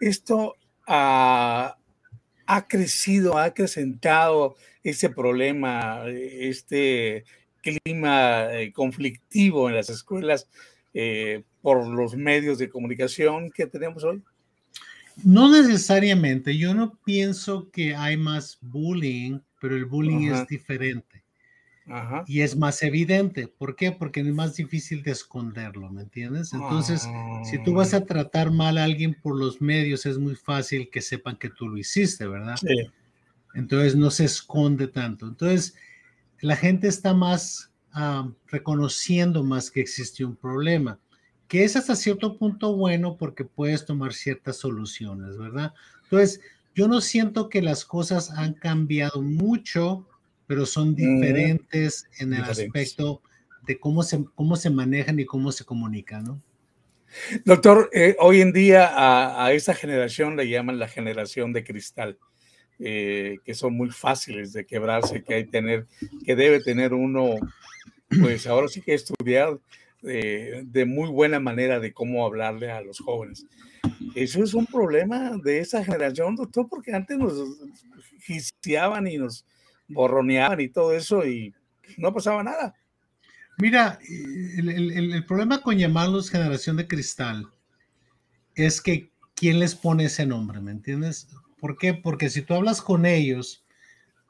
Esto 0.00 0.56
ha, 0.86 1.76
crecido, 2.68 3.38
ha 3.38 3.44
acrecentado 3.44 4.56
ese 4.82 5.08
problema, 5.10 6.04
este 6.08 7.24
clima 7.62 8.52
eh, 8.52 8.72
conflictivo 8.72 9.68
en 9.68 9.76
las 9.76 9.88
escuelas 9.88 10.50
eh, 10.92 11.44
por 11.62 11.86
los 11.86 12.16
medios 12.16 12.58
de 12.58 12.68
comunicación 12.68 13.50
que 13.50 13.66
tenemos 13.66 14.02
hoy. 14.04 14.22
No 15.22 15.50
necesariamente, 15.50 16.56
yo 16.56 16.74
no 16.74 16.98
pienso 17.04 17.70
que 17.70 17.94
hay 17.94 18.16
más 18.16 18.58
bullying, 18.60 19.40
pero 19.60 19.76
el 19.76 19.84
bullying 19.84 20.32
es 20.32 20.46
diferente. 20.48 21.22
Y 22.26 22.40
es 22.40 22.56
más 22.56 22.82
evidente. 22.82 23.46
¿Por 23.46 23.76
qué? 23.76 23.92
Porque 23.92 24.20
es 24.20 24.26
más 24.26 24.56
difícil 24.56 25.02
de 25.02 25.10
esconderlo, 25.10 25.90
¿me 25.90 26.02
entiendes? 26.02 26.52
Entonces, 26.54 27.06
si 27.44 27.62
tú 27.62 27.74
vas 27.74 27.92
a 27.92 27.98
ah. 27.98 28.04
tratar 28.04 28.50
mal 28.50 28.78
a 28.78 28.84
alguien 28.84 29.14
por 29.14 29.38
los 29.38 29.60
medios, 29.60 30.06
es 30.06 30.18
muy 30.18 30.34
fácil 30.34 30.88
que 30.90 31.02
sepan 31.02 31.36
que 31.36 31.50
tú 31.50 31.68
lo 31.68 31.76
hiciste, 31.76 32.26
¿verdad? 32.26 32.56
Sí. 32.56 32.90
Entonces 33.54 33.96
no 33.96 34.10
se 34.10 34.24
esconde 34.24 34.88
tanto. 34.88 35.28
Entonces, 35.28 35.74
la 36.40 36.56
gente 36.56 36.88
está 36.88 37.14
más 37.14 37.70
reconociendo 38.48 39.44
más 39.44 39.70
que 39.70 39.80
existe 39.80 40.24
un 40.24 40.34
problema, 40.34 40.98
que 41.48 41.64
es 41.64 41.76
hasta 41.76 41.96
cierto 41.96 42.36
punto 42.38 42.76
bueno 42.76 43.16
porque 43.16 43.44
puedes 43.44 43.84
tomar 43.84 44.12
ciertas 44.12 44.56
soluciones, 44.56 45.36
¿verdad? 45.36 45.74
Entonces, 46.04 46.40
yo 46.74 46.88
no 46.88 47.00
siento 47.00 47.48
que 47.48 47.62
las 47.62 47.84
cosas 47.84 48.30
han 48.30 48.54
cambiado 48.54 49.22
mucho, 49.22 50.06
pero 50.46 50.66
son 50.66 50.90
mm, 50.90 50.94
diferentes 50.94 52.06
en 52.18 52.34
el 52.34 52.44
aspecto 52.44 53.22
de 53.66 53.78
cómo 53.78 54.02
se, 54.02 54.24
cómo 54.34 54.56
se 54.56 54.70
manejan 54.70 55.18
y 55.20 55.24
cómo 55.24 55.52
se 55.52 55.64
comunican, 55.64 56.24
¿no? 56.24 56.42
Doctor, 57.44 57.90
eh, 57.92 58.16
hoy 58.18 58.40
en 58.40 58.52
día 58.52 58.88
a, 58.88 59.46
a, 59.46 59.52
esa 59.52 59.72
generación 59.72 60.36
le 60.36 60.48
llaman 60.48 60.80
la 60.80 60.88
generación 60.88 61.52
de 61.52 61.62
cristal, 61.62 62.18
eh, 62.80 63.38
que 63.44 63.54
son 63.54 63.74
muy 63.74 63.90
fáciles 63.90 64.52
de 64.52 64.66
quebrarse, 64.66 65.22
que 65.22 65.34
hay 65.34 65.44
tener, 65.44 65.86
que 66.24 66.34
debe 66.34 66.60
tener 66.60 66.92
uno, 66.92 67.36
pues 68.20 68.48
ahora 68.48 68.66
sí 68.66 68.80
que 68.82 68.94
estudiar 68.94 69.58
eh, 70.06 70.62
de 70.64 70.84
muy 70.84 71.08
buena 71.08 71.40
manera 71.40 71.80
de 71.80 71.92
cómo 71.92 72.24
hablarle 72.24 72.70
a 72.70 72.80
los 72.80 72.98
jóvenes. 72.98 73.46
Eso 74.14 74.42
es 74.42 74.54
un 74.54 74.66
problema 74.66 75.32
de 75.42 75.58
esa 75.58 75.84
generación, 75.84 76.36
doctor, 76.36 76.68
porque 76.68 76.92
antes 76.92 77.18
nos 77.18 77.34
giciaban 78.20 79.06
y 79.06 79.18
nos 79.18 79.44
borroneaban 79.88 80.60
y 80.60 80.68
todo 80.68 80.94
eso 80.94 81.26
y 81.26 81.54
no 81.96 82.12
pasaba 82.12 82.42
nada. 82.42 82.74
Mira, 83.58 83.98
el, 84.08 85.24
problema 85.26 85.62
con 85.62 85.78
llamarlos 85.78 86.30
generación 86.30 86.76
de 86.76 86.88
cristal 86.88 87.46
es 88.54 88.80
que 88.80 89.10
quién 89.34 89.60
les 89.60 89.74
pone 89.74 90.06
ese 90.06 90.26
nombre, 90.26 90.60
¿me 90.60 90.72
entiendes? 90.72 91.28
¿Por 91.60 91.78
qué? 91.78 91.94
Porque 91.94 92.30
si 92.30 92.42
tú 92.42 92.54
hablas 92.54 92.82
con 92.82 93.06
ellos, 93.06 93.63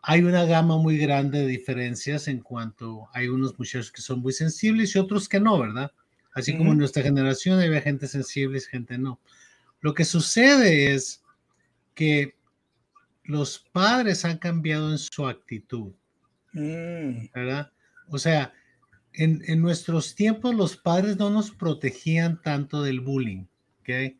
hay 0.06 0.22
una 0.22 0.44
gama 0.44 0.76
muy 0.76 0.98
grande 0.98 1.40
de 1.40 1.46
diferencias 1.46 2.28
en 2.28 2.40
cuanto 2.40 3.08
hay 3.14 3.28
unos 3.28 3.58
muchachos 3.58 3.90
que 3.90 4.02
son 4.02 4.20
muy 4.20 4.34
sensibles 4.34 4.94
y 4.94 4.98
otros 4.98 5.30
que 5.30 5.40
no, 5.40 5.58
¿verdad? 5.58 5.92
Así 6.34 6.56
como 6.58 6.72
en 6.72 6.78
nuestra 6.78 7.02
generación 7.02 7.58
hay 7.58 7.80
gente 7.80 8.06
sensible 8.06 8.58
y 8.58 8.60
gente 8.60 8.98
no. 8.98 9.18
Lo 9.80 9.94
que 9.94 10.04
sucede 10.04 10.92
es 10.92 11.22
que 11.94 12.36
los 13.22 13.58
padres 13.72 14.26
han 14.26 14.36
cambiado 14.36 14.90
en 14.90 14.98
su 14.98 15.26
actitud, 15.26 15.92
mm. 16.52 17.30
¿verdad? 17.34 17.72
O 18.08 18.18
sea, 18.18 18.52
en, 19.14 19.62
nuestros 19.62 20.14
tiempos 20.14 20.54
los 20.54 20.76
padres 20.76 21.16
no 21.16 21.30
nos 21.30 21.50
protegían 21.50 22.42
tanto 22.42 22.82
del 22.82 23.00
bullying, 23.00 23.46
¿ok? 23.80 24.16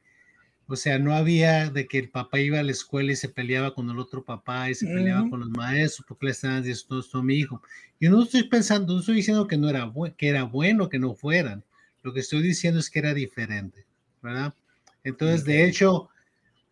O 0.67 0.77
sea, 0.77 0.99
no 0.99 1.15
había 1.15 1.69
de 1.69 1.87
que 1.87 1.99
el 1.99 2.09
papá 2.09 2.41
iba 2.41 2.59
a 2.59 2.63
la 2.63 2.73
escuela 2.73 3.13
y 3.13 3.17
se 3.17 3.29
peleaba 3.29 3.75
con 3.75 3.91
el 3.91 3.99
otro 3.99 4.25
papá 4.25 4.71
y 4.71 4.75
se 4.75 4.87
peleaba 4.87 5.29
con 5.29 5.41
los 5.41 5.51
maestros 5.51 6.07
porque 6.09 6.27
le 6.27 6.33
estaban 6.33 6.63
diciendo 6.63 7.01
esto 7.01 7.19
a 7.19 7.23
mi 7.23 7.35
hijo. 7.35 7.63
Yo 8.01 8.11
no 8.11 8.23
estoy 8.23 8.49
pensando, 8.49 8.95
no 8.95 9.01
estoy 9.01 9.17
diciendo 9.17 9.47
que 9.47 9.59
no 9.59 9.69
era, 9.69 9.93
que 10.17 10.29
era 10.29 10.45
bueno 10.45 10.89
que 10.89 10.99
no 10.99 11.15
fueran. 11.15 11.63
Lo 12.03 12.13
que 12.13 12.21
estoy 12.21 12.43
diciendo 12.43 12.81
es 12.81 12.89
que 12.89 12.99
era 12.99 13.13
diferente, 13.13 13.85
¿verdad? 14.23 14.55
Entonces, 15.03 15.45
de 15.45 15.67
hecho, 15.67 16.09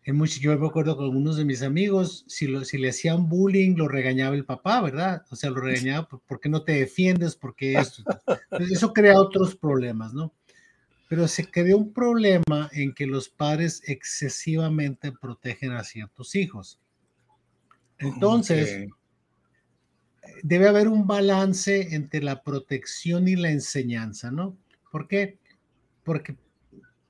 yo 0.05 0.59
me 0.59 0.67
acuerdo 0.67 0.97
con 0.97 1.05
algunos 1.05 1.37
de 1.37 1.45
mis 1.45 1.61
amigos, 1.61 2.25
si, 2.27 2.47
lo, 2.47 2.65
si 2.65 2.77
le 2.77 2.89
hacían 2.89 3.29
bullying, 3.29 3.75
lo 3.75 3.87
regañaba 3.87 4.35
el 4.35 4.43
papá, 4.43 4.81
¿verdad? 4.81 5.23
O 5.29 5.35
sea, 5.35 5.49
lo 5.49 5.61
regañaba, 5.61 6.07
¿por 6.07 6.39
qué 6.39 6.49
no 6.49 6.63
te 6.63 6.73
defiendes? 6.73 7.35
Porque 7.35 7.73
esto. 7.73 8.03
eso 8.71 8.91
crea 8.91 9.19
otros 9.19 9.55
problemas, 9.55 10.13
¿no? 10.13 10.33
Pero 11.07 11.27
se 11.27 11.49
creó 11.49 11.77
un 11.77 11.93
problema 11.93 12.69
en 12.73 12.93
que 12.93 13.05
los 13.05 13.29
padres 13.29 13.81
excesivamente 13.85 15.11
protegen 15.11 15.73
a 15.73 15.83
ciertos 15.83 16.35
hijos. 16.35 16.79
Entonces, 17.99 18.87
debe 20.41 20.67
haber 20.67 20.87
un 20.87 21.05
balance 21.07 21.95
entre 21.95 22.21
la 22.21 22.43
protección 22.43 23.27
y 23.27 23.35
la 23.35 23.51
enseñanza, 23.51 24.31
¿no? 24.31 24.57
¿Por 24.91 25.07
qué? 25.07 25.37
Porque 26.03 26.35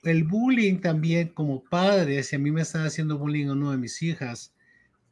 el 0.04 0.24
bullying 0.24 0.80
también 0.80 1.30
como 1.30 1.64
padre, 1.64 2.22
si 2.24 2.36
a 2.36 2.40
mí 2.40 2.52
me 2.52 2.62
está 2.62 2.84
haciendo 2.86 3.18
bullying 3.18 3.48
uno 3.48 3.72
de 3.72 3.78
mis 3.78 4.02
hijas, 4.02 4.54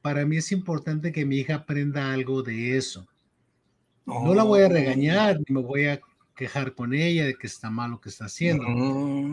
para 0.02 0.26
mí 0.26 0.38
es 0.38 0.52
importante 0.52 1.12
que 1.12 1.26
mi 1.26 1.38
hija 1.38 1.56
aprenda 1.56 2.12
algo 2.12 2.44
de 2.44 2.78
eso. 2.78 3.08
No 4.06 4.34
la 4.34 4.44
voy 4.44 4.62
a 4.62 4.66
oh. 4.66 4.70
regañar, 4.70 5.40
ni 5.40 5.56
me 5.56 5.62
voy 5.62 5.86
a 5.86 6.02
quejar 6.42 6.74
con 6.74 6.96
ella 6.96 7.28
de 7.28 7.36
que 7.36 7.46
está 7.46 7.70
mal 7.70 7.92
lo 7.92 8.02
que 8.02 8.10
está 8.10 8.26
haciendo, 8.26 8.66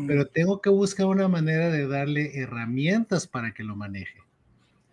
pero 0.07 0.27
tengo 0.27 0.61
que 0.61 0.69
buscar 0.69 1.07
una 1.07 1.27
manera 1.27 1.71
de 1.71 1.89
darle 1.89 2.39
herramientas 2.39 3.27
para 3.27 3.55
que 3.55 3.65
lo 3.65 3.75
maneje, 3.77 4.19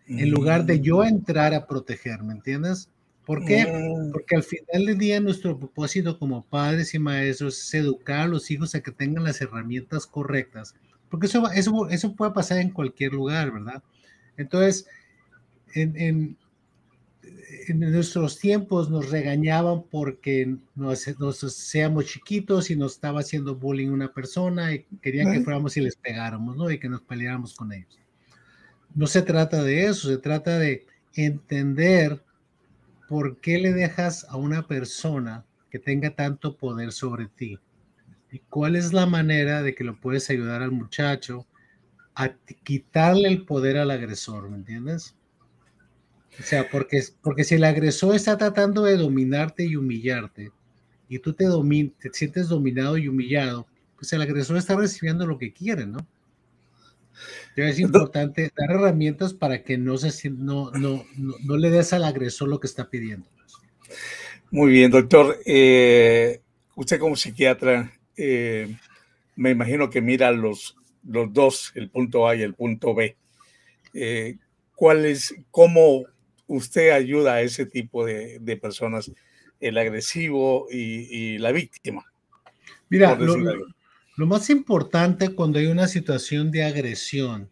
en 0.07 0.31
lugar 0.31 0.63
de 0.63 0.79
yo 0.79 0.99
mm. 0.99 1.07
entrar 1.07 1.53
a 1.53 1.67
proteger, 1.67 2.23
¿me 2.23 2.31
entiendes? 2.31 2.89
¿Por 3.25 3.43
qué? 3.43 3.65
Mm. 3.65 4.13
Porque 4.13 4.37
al 4.37 4.43
final 4.43 4.85
del 4.85 4.97
día 4.97 5.19
nuestro 5.19 5.59
propósito 5.59 6.17
como 6.17 6.45
padres 6.45 6.93
y 6.93 6.99
maestros 6.99 7.61
es 7.61 7.73
educar 7.73 8.21
a 8.21 8.27
los 8.27 8.49
hijos 8.49 8.73
a 8.75 8.81
que 8.81 8.91
tengan 8.91 9.25
las 9.25 9.41
herramientas 9.41 10.07
correctas, 10.07 10.73
porque 11.09 11.27
eso, 11.27 11.51
eso, 11.51 11.89
eso 11.89 12.15
puede 12.15 12.31
pasar 12.31 12.59
en 12.59 12.69
cualquier 12.69 13.11
lugar, 13.11 13.51
¿verdad? 13.51 13.83
Entonces, 14.37 14.87
en, 15.73 15.97
en, 15.97 16.37
nuestros 17.75 18.39
tiempos 18.39 18.89
nos 18.89 19.09
regañaban 19.09 19.83
porque 19.83 20.57
nos, 20.75 21.19
nos, 21.19 21.37
seamos 21.37 22.05
chiquitos 22.05 22.69
y 22.69 22.75
nos 22.75 22.93
estaba 22.93 23.21
haciendo 23.21 23.55
bullying 23.55 23.89
una 23.89 24.13
persona 24.13 24.73
y 24.73 24.85
querían 25.01 25.31
que 25.31 25.41
fuéramos 25.41 25.77
y 25.77 25.81
les 25.81 25.95
pegáramos, 25.95 26.55
¿no? 26.57 26.71
Y 26.71 26.79
que 26.79 26.89
nos 26.89 27.01
peleáramos 27.01 27.55
con 27.55 27.71
ellos. 27.73 27.99
No 28.93 29.07
se 29.07 29.21
trata 29.21 29.63
de 29.63 29.85
eso, 29.85 30.07
se 30.07 30.17
trata 30.17 30.57
de 30.57 30.85
entender 31.13 32.21
¿por 33.07 33.39
qué 33.39 33.57
le 33.57 33.73
dejas 33.73 34.25
a 34.29 34.37
una 34.37 34.67
persona 34.67 35.45
que 35.69 35.79
tenga 35.79 36.11
tanto 36.11 36.57
poder 36.57 36.91
sobre 36.91 37.27
ti? 37.27 37.59
¿Y 38.31 38.39
cuál 38.39 38.75
es 38.75 38.93
la 38.93 39.05
manera 39.05 39.61
de 39.61 39.75
que 39.75 39.83
lo 39.83 39.99
puedes 39.99 40.29
ayudar 40.29 40.61
al 40.61 40.71
muchacho 40.71 41.45
a 42.15 42.29
quitarle 42.63 43.29
el 43.29 43.45
poder 43.45 43.77
al 43.77 43.91
agresor? 43.91 44.49
¿Me 44.49 44.57
entiendes? 44.57 45.14
O 46.39 46.43
sea, 46.43 46.69
porque, 46.69 47.01
porque 47.21 47.43
si 47.43 47.55
el 47.55 47.63
agresor 47.63 48.15
está 48.15 48.37
tratando 48.37 48.83
de 48.83 48.97
dominarte 48.97 49.65
y 49.65 49.75
humillarte, 49.75 50.51
y 51.07 51.19
tú 51.19 51.33
te, 51.33 51.45
te 51.99 52.09
sientes 52.13 52.49
dominado 52.49 52.97
y 52.97 53.07
humillado, 53.07 53.67
pues 53.95 54.11
el 54.13 54.21
agresor 54.21 54.57
está 54.57 54.75
recibiendo 54.75 55.25
lo 55.25 55.37
que 55.37 55.53
quiere, 55.53 55.85
¿no? 55.85 56.05
es 57.55 57.79
importante 57.79 58.51
dar 58.55 58.71
herramientas 58.71 59.33
para 59.33 59.63
que 59.63 59.77
no, 59.77 59.97
se, 59.97 60.29
no, 60.29 60.71
no, 60.71 61.05
no, 61.17 61.57
le 61.57 61.69
des 61.69 61.93
al 61.93 62.03
agresor 62.03 62.49
lo 62.49 62.59
que 62.59 62.67
está 62.67 62.89
pidiendo. 62.89 63.27
Muy 64.51 64.71
bien, 64.71 64.91
doctor. 64.91 65.39
Eh, 65.45 66.41
usted 66.75 66.99
como 66.99 67.15
psiquiatra, 67.15 67.93
eh, 68.17 68.75
me 69.35 69.51
imagino 69.51 69.89
que 69.89 70.01
mira 70.01 70.31
los, 70.31 70.75
los 71.07 71.31
dos, 71.31 71.71
el 71.75 71.89
punto 71.89 72.27
A 72.27 72.35
y 72.35 72.41
el 72.41 72.53
punto 72.53 72.93
B. 72.93 73.15
Eh, 73.93 74.35
¿Cuál 74.75 75.05
es, 75.05 75.33
cómo 75.51 76.03
usted 76.47 76.91
ayuda 76.91 77.35
a 77.35 77.41
ese 77.41 77.65
tipo 77.65 78.05
de, 78.05 78.39
de 78.39 78.57
personas, 78.57 79.11
el 79.59 79.77
agresivo 79.77 80.67
y, 80.71 81.35
y 81.35 81.37
la 81.37 81.51
víctima? 81.51 82.05
Mira, 82.89 83.15
lo, 83.15 83.35
lo 84.17 84.27
más 84.27 84.49
importante 84.49 85.29
cuando 85.29 85.59
hay 85.59 85.67
una 85.67 85.87
situación 85.87 86.51
de 86.51 86.63
agresión 86.63 87.49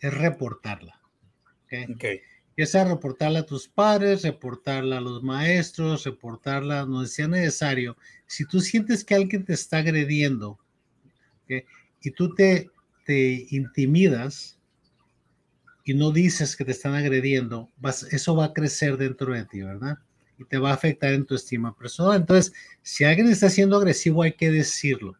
es 0.00 0.12
reportarla. 0.12 1.00
¿okay? 1.94 2.20
Ya 2.56 2.66
sea 2.66 2.84
reportarla 2.84 3.40
a 3.40 3.46
tus 3.46 3.68
padres, 3.68 4.22
reportarla 4.22 4.98
a 4.98 5.00
los 5.00 5.22
maestros, 5.22 6.04
reportarla 6.04 6.84
donde 6.84 7.08
sea 7.08 7.28
necesario. 7.28 7.96
Si 8.26 8.44
tú 8.44 8.60
sientes 8.60 9.04
que 9.04 9.14
alguien 9.14 9.44
te 9.44 9.54
está 9.54 9.78
agrediendo 9.78 10.58
y 11.48 12.10
tú 12.10 12.34
te, 12.34 12.70
te 13.04 13.46
intimidas 13.50 14.58
y 15.84 15.94
no 15.94 16.10
dices 16.10 16.56
que 16.56 16.64
te 16.64 16.72
están 16.72 16.94
agrediendo, 16.94 17.70
vas, 17.76 18.04
eso 18.04 18.34
va 18.34 18.46
a 18.46 18.52
crecer 18.52 18.96
dentro 18.96 19.34
de 19.34 19.44
ti, 19.44 19.62
¿verdad? 19.62 19.98
Y 20.38 20.44
te 20.44 20.58
va 20.58 20.70
a 20.70 20.74
afectar 20.74 21.12
en 21.12 21.26
tu 21.26 21.34
estima 21.34 21.76
personal. 21.76 22.20
Entonces, 22.20 22.52
si 22.82 23.04
alguien 23.04 23.28
está 23.28 23.50
siendo 23.50 23.76
agresivo, 23.76 24.22
hay 24.22 24.32
que 24.32 24.50
decirlo 24.50 25.16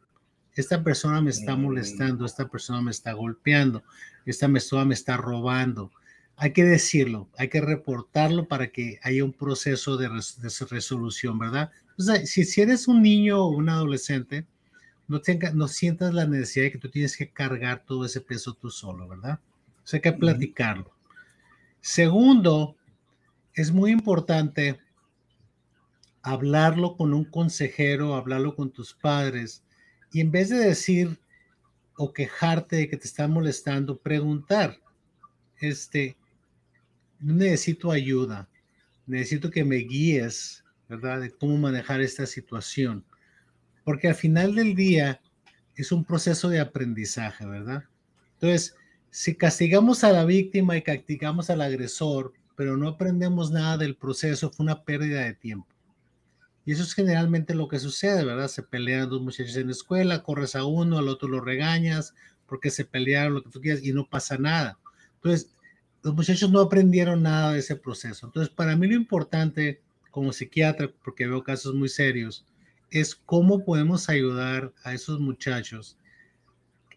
esta 0.55 0.83
persona 0.83 1.21
me 1.21 1.31
está 1.31 1.57
molestando, 1.57 2.25
esta 2.25 2.49
persona 2.49 2.81
me 2.81 2.91
está 2.91 3.13
golpeando, 3.13 3.83
esta 4.25 4.49
persona 4.49 4.85
me 4.85 4.95
está 4.95 5.17
robando. 5.17 5.91
Hay 6.37 6.53
que 6.53 6.65
decirlo, 6.65 7.29
hay 7.37 7.49
que 7.49 7.61
reportarlo 7.61 8.47
para 8.49 8.69
que 8.69 8.99
haya 9.03 9.25
un 9.25 9.33
proceso 9.33 9.97
de, 9.97 10.09
resolución, 10.71 11.39
¿verdad? 11.39 11.71
O 11.99 12.03
sea, 12.03 12.25
si, 12.27 12.45
si 12.45 12.61
eres 12.61 12.89
un 12.89 13.03
niño 13.03 13.45
o 13.45 13.49
un 13.49 13.69
adolescente, 13.69 14.47
no, 15.07 15.21
tenga, 15.21 15.53
no 15.53 15.69
sientas 15.69 16.15
la 16.15 16.27
necesidad 16.27 16.67
de 16.67 16.73
que 16.73 16.79
tú 16.79 16.89
tienes 16.89 17.17
que 17.17 17.31
cargar 17.31 17.85
todo 17.85 18.05
ese 18.05 18.21
peso 18.21 18.55
tú 18.55 18.71
solo, 18.71 19.07
¿verdad? 19.07 19.39
O 19.85 19.87
sea, 19.87 19.99
hay 19.99 20.03
que 20.03 20.13
platicarlo. 20.13 20.93
Segundo, 21.81 22.77
es 23.53 23.71
muy 23.71 23.91
importante 23.91 24.81
hablarlo 26.23 26.97
con 26.97 27.13
un 27.13 27.25
consejero, 27.25 28.15
hablarlo 28.15 28.57
con 28.57 28.71
tus 28.71 28.95
padres, 28.95 29.63
y 30.11 30.21
en 30.21 30.31
vez 30.31 30.49
de 30.49 30.57
decir 30.57 31.21
o 31.97 32.13
quejarte 32.13 32.77
de 32.77 32.89
que 32.89 32.97
te 32.97 33.07
están 33.07 33.31
molestando, 33.31 33.99
preguntar, 33.99 34.81
este, 35.61 36.17
necesito 37.21 37.91
ayuda, 37.91 38.49
necesito 39.07 39.51
que 39.51 39.65
me 39.65 39.77
guíes 39.77 40.65
¿verdad? 40.89 41.21
De 41.21 41.31
cómo 41.31 41.57
manejar 41.57 42.01
esta 42.01 42.27
situación. 42.27 43.05
Porque 43.85 44.09
al 44.09 44.15
final 44.15 44.55
del 44.55 44.75
día 44.75 45.21
es 45.77 45.93
un 45.93 46.05
proceso 46.05 46.49
de 46.49 46.61
aprendizaje, 46.61 47.47
¿verdad? 47.47 47.85
Entonces, 48.35 48.75
si 49.15 49.37
castigamos 49.37 50.03
a 50.03 50.11
la 50.11 50.25
víctima 50.25 50.77
y 50.77 50.83
castigamos 50.83 51.49
al 51.49 51.61
agresor, 51.61 52.33
pero 52.57 52.77
no 52.77 52.89
aprendemos 52.89 53.53
nada 53.53 53.79
del 53.79 53.95
proceso, 53.95 54.51
fue 54.51 54.65
una 54.65 54.83
pérdida 54.83 55.21
de 55.21 55.35
tiempo. 55.35 55.69
Y 56.65 56.73
eso 56.73 56.83
es 56.83 56.95
generalmente 56.95 57.55
lo 57.55 57.69
que 57.69 57.79
sucede, 57.79 58.25
¿verdad? 58.25 58.49
Se 58.49 58.65
pelean 58.65 59.09
dos 59.09 59.23
muchachos 59.23 59.55
en 59.55 59.67
la 59.67 59.73
escuela, 59.73 60.25
corres 60.25 60.57
a 60.57 60.65
uno, 60.65 60.99
al 60.99 61.07
otro 61.07 61.29
lo 61.29 61.41
regañas 61.41 62.13
porque 62.47 62.71
se 62.71 62.85
pelearon, 62.85 63.35
lo 63.35 63.45
que 63.45 63.51
tú 63.51 63.61
quieras, 63.61 63.85
y 63.85 63.93
no 63.93 64.05
pasa 64.05 64.37
nada. 64.37 64.81
Entonces, 65.15 65.55
los 66.03 66.13
muchachos 66.13 66.51
no 66.51 66.59
aprendieron 66.59 67.23
nada 67.23 67.53
de 67.53 67.61
ese 67.61 67.77
proceso. 67.77 68.27
Entonces, 68.27 68.53
para 68.53 68.75
mí 68.75 68.89
lo 68.89 68.97
importante 68.97 69.81
como 70.11 70.33
psiquiatra, 70.33 70.91
porque 71.05 71.29
veo 71.29 71.45
casos 71.45 71.73
muy 71.73 71.89
serios, 71.89 72.45
es 72.91 73.15
cómo 73.15 73.65
podemos 73.65 74.09
ayudar 74.09 74.73
a 74.83 74.93
esos 74.93 75.21
muchachos 75.21 75.99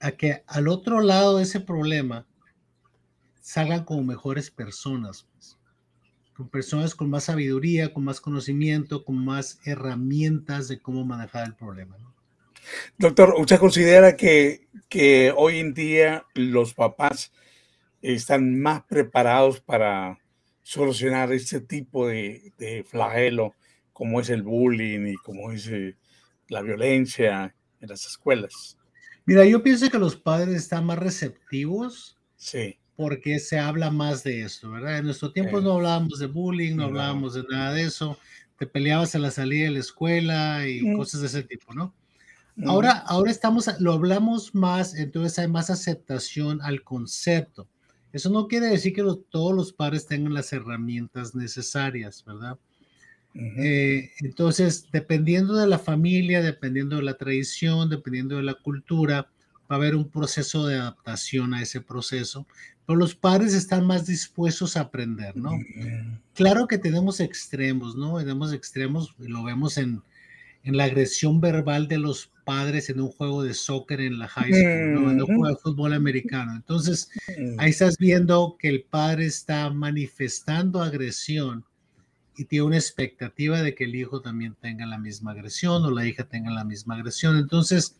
a 0.01 0.11
que 0.11 0.43
al 0.47 0.67
otro 0.67 1.01
lado 1.01 1.37
de 1.37 1.43
ese 1.43 1.59
problema 1.59 2.25
salgan 3.41 3.85
como 3.85 4.03
mejores 4.03 4.51
personas, 4.51 5.27
pues. 5.31 5.57
con 6.35 6.49
personas 6.49 6.95
con 6.95 7.09
más 7.09 7.25
sabiduría, 7.25 7.93
con 7.93 8.03
más 8.03 8.21
conocimiento, 8.21 9.05
con 9.05 9.23
más 9.23 9.59
herramientas 9.65 10.67
de 10.67 10.79
cómo 10.79 11.05
manejar 11.05 11.47
el 11.47 11.55
problema. 11.55 11.97
Doctor, 12.97 13.35
¿usted 13.37 13.59
considera 13.59 14.15
que, 14.15 14.67
que 14.89 15.33
hoy 15.35 15.59
en 15.59 15.73
día 15.73 16.25
los 16.33 16.73
papás 16.73 17.31
están 18.01 18.59
más 18.59 18.83
preparados 18.83 19.61
para 19.61 20.19
solucionar 20.67 21.31
este 21.31 21.61
tipo 21.61 22.07
de, 22.07 22.85
flagelo 22.85 23.55
como 23.93 24.19
es 24.19 24.29
el 24.29 24.43
bullying 24.43 25.07
y 25.07 25.15
como 25.15 25.51
es 25.51 25.67
eh, 25.67 25.95
la 26.49 26.61
violencia 26.61 27.55
en 27.79 27.89
las 27.89 28.05
escuelas. 28.05 28.76
Mira, 29.27 29.45
yo 29.45 29.61
pienso 29.61 29.89
que 29.89 29.99
los 29.99 30.15
padres 30.15 30.55
están 30.55 30.85
más 30.85 30.97
receptivos. 30.97 32.17
Sí. 32.37 32.77
Porque 32.95 33.39
se 33.39 33.59
habla 33.59 33.91
más 33.91 34.23
de 34.23 34.41
esto, 34.41 34.71
¿verdad? 34.71 34.97
En 34.97 35.05
nuestro 35.05 35.31
tiempo 35.33 35.59
no 35.59 35.73
hablábamos 35.73 36.17
de 36.17 36.27
bullying, 36.27 36.77
no, 36.77 36.85
hablábamos 36.85 37.33
de 37.35 37.43
nada 37.43 37.73
de 37.73 37.83
eso. 37.83 38.17
Te 38.57 38.65
peleabas 38.65 39.13
a 39.13 39.19
la 39.19 39.29
salida 39.29 39.65
de 39.65 39.71
la 39.71 39.79
escuela 39.79 40.67
y 40.67 40.81
mm. 40.81 40.97
cosas 40.97 41.21
de 41.21 41.27
ese 41.27 41.43
tipo, 41.43 41.73
¿no? 41.73 41.93
Mm. 42.55 42.69
Ahora, 42.69 42.91
ahora 43.05 43.29
estamos, 43.29 43.69
lo 43.79 43.91
hablamos 43.91 44.55
más, 44.55 44.95
entonces 44.95 45.37
hay 45.37 45.49
más 45.49 45.69
aceptación 45.69 46.61
al 46.61 46.83
concepto. 46.83 47.67
Eso 48.13 48.29
no 48.29 48.47
quiere 48.47 48.67
decir 48.67 48.93
que 48.93 49.03
todos 49.29 49.53
los 49.53 49.73
padres 49.73 50.07
tengan 50.07 50.33
las 50.33 50.53
herramientas 50.53 51.35
necesarias, 51.35 52.23
¿verdad? 52.25 52.57
Eh, 53.33 54.11
entonces, 54.21 54.87
dependiendo 54.91 55.55
de 55.55 55.67
la 55.67 55.79
familia, 55.79 56.41
dependiendo 56.41 56.95
de 56.95 57.03
la 57.03 57.17
tradición, 57.17 57.89
dependiendo 57.89 58.37
de 58.37 58.43
la 58.43 58.55
cultura, 58.55 59.29
va 59.69 59.75
a 59.75 59.79
haber 59.79 59.95
un 59.95 60.09
proceso 60.09 60.65
de 60.65 60.75
adaptación 60.75 61.53
a 61.53 61.61
ese 61.61 61.81
proceso, 61.81 62.47
pero 62.85 62.97
los 62.97 63.15
padres 63.15 63.53
están 63.53 63.85
más 63.85 64.07
dispuestos 64.07 64.77
a 64.77 64.81
aprender, 64.81 65.35
¿no? 65.35 65.51
Claro 66.33 66.67
que 66.67 66.77
tenemos 66.77 67.19
extremos, 67.19 67.95
¿no? 67.95 68.17
Tenemos 68.17 68.53
extremos, 68.53 69.13
lo 69.19 69.43
vemos 69.43 69.77
en, 69.77 70.01
en 70.63 70.77
la 70.77 70.85
agresión 70.85 71.41
verbal 71.41 71.87
de 71.87 71.97
los 71.97 72.31
padres 72.45 72.89
en 72.89 73.01
un 73.01 73.09
juego 73.09 73.43
de 73.43 73.53
soccer 73.53 73.99
en 73.99 74.19
la 74.19 74.27
high 74.29 74.53
school, 74.53 74.93
¿no? 74.93 75.11
en 75.11 75.21
un 75.21 75.25
juego 75.25 75.47
de 75.47 75.55
fútbol 75.57 75.93
americano. 75.93 76.53
Entonces, 76.55 77.09
ahí 77.57 77.71
estás 77.71 77.97
viendo 77.97 78.55
que 78.57 78.69
el 78.69 78.83
padre 78.83 79.25
está 79.25 79.69
manifestando 79.69 80.81
agresión 80.81 81.65
y 82.37 82.45
tiene 82.45 82.65
una 82.65 82.77
expectativa 82.77 83.61
de 83.61 83.73
que 83.73 83.85
el 83.85 83.95
hijo 83.95 84.21
también 84.21 84.55
tenga 84.61 84.85
la 84.85 84.99
misma 84.99 85.31
agresión 85.31 85.83
o 85.83 85.91
la 85.91 86.05
hija 86.05 86.23
tenga 86.23 86.51
la 86.51 86.63
misma 86.63 86.95
agresión. 86.95 87.37
Entonces, 87.37 87.95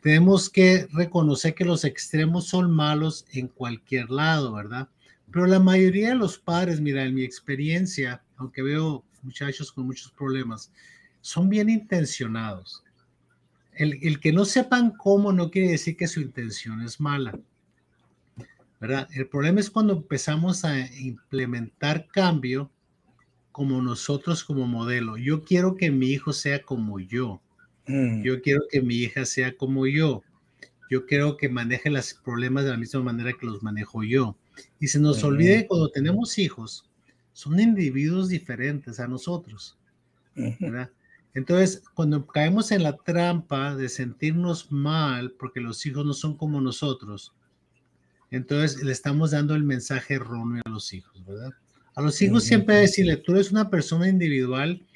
tenemos 0.00 0.48
que 0.48 0.88
reconocer 0.92 1.54
que 1.54 1.64
los 1.64 1.84
extremos 1.84 2.48
son 2.48 2.70
malos 2.70 3.26
en 3.32 3.48
cualquier 3.48 4.10
lado, 4.10 4.52
¿verdad? 4.54 4.88
Pero 5.30 5.46
la 5.46 5.60
mayoría 5.60 6.08
de 6.08 6.14
los 6.14 6.38
padres, 6.38 6.80
mira, 6.80 7.04
en 7.04 7.14
mi 7.14 7.22
experiencia, 7.22 8.22
aunque 8.36 8.62
veo 8.62 9.04
muchachos 9.22 9.70
con 9.70 9.84
muchos 9.84 10.10
problemas, 10.12 10.72
son 11.20 11.50
bien 11.50 11.68
intencionados. 11.68 12.82
El, 13.74 13.98
el, 14.02 14.18
que 14.18 14.32
no 14.32 14.44
sepan 14.44 14.92
cómo 14.96 15.32
no 15.32 15.50
quiere 15.50 15.72
decir 15.72 15.96
que 15.96 16.08
su 16.08 16.20
intención 16.20 16.80
es 16.82 16.98
mala. 16.98 17.38
¿verdad? 18.80 19.08
El 19.12 19.28
problema 19.28 19.60
es 19.60 19.70
cuando 19.70 19.92
empezamos 19.92 20.64
a 20.64 20.78
implementar 20.96 22.06
cambio 22.08 22.70
como 23.58 23.82
nosotros 23.82 24.44
como 24.44 24.68
modelo. 24.68 25.16
Yo 25.16 25.42
quiero 25.42 25.74
que 25.74 25.90
mi 25.90 26.10
hijo 26.10 26.32
sea 26.32 26.62
como 26.62 27.00
yo. 27.00 27.42
Mm. 27.88 28.22
Yo 28.22 28.40
quiero 28.40 28.62
que 28.70 28.80
mi 28.80 28.94
hija 28.94 29.24
sea 29.24 29.56
como 29.56 29.84
yo. 29.88 30.22
Yo 30.88 31.06
quiero 31.06 31.36
que 31.36 31.48
maneje 31.48 31.90
los 31.90 32.14
problemas 32.14 32.62
de 32.62 32.70
la 32.70 32.76
misma 32.76 33.02
manera 33.02 33.32
que 33.32 33.46
los 33.46 33.60
manejo 33.60 34.04
yo. 34.04 34.36
Y 34.78 34.86
se 34.86 35.00
nos 35.00 35.24
olvide 35.24 35.62
que 35.62 35.66
cuando 35.66 35.88
tenemos 35.88 36.38
hijos, 36.38 36.88
son 37.32 37.58
individuos 37.58 38.28
diferentes 38.28 39.00
a 39.00 39.08
nosotros. 39.08 39.76
Entonces, 41.34 41.82
cuando 41.94 42.24
caemos 42.28 42.70
en 42.70 42.84
la 42.84 42.96
trampa 42.96 43.74
de 43.74 43.88
sentirnos 43.88 44.70
mal 44.70 45.32
porque 45.32 45.58
los 45.58 45.84
hijos 45.84 46.06
no 46.06 46.12
son 46.12 46.36
como 46.36 46.60
nosotros, 46.60 47.34
entonces 48.30 48.84
le 48.84 48.92
estamos 48.92 49.32
dando 49.32 49.56
el 49.56 49.64
mensaje 49.64 50.14
erróneo 50.14 50.62
a 50.64 50.70
los 50.70 50.92
hijos, 50.92 51.26
¿verdad? 51.26 51.50
A 51.98 52.00
los 52.00 52.22
hijos 52.22 52.44
siempre 52.44 52.76
decirle, 52.76 53.16
tú 53.16 53.32
eres 53.32 53.50
una 53.50 53.70
persona 53.70 54.08
individual, 54.08 54.86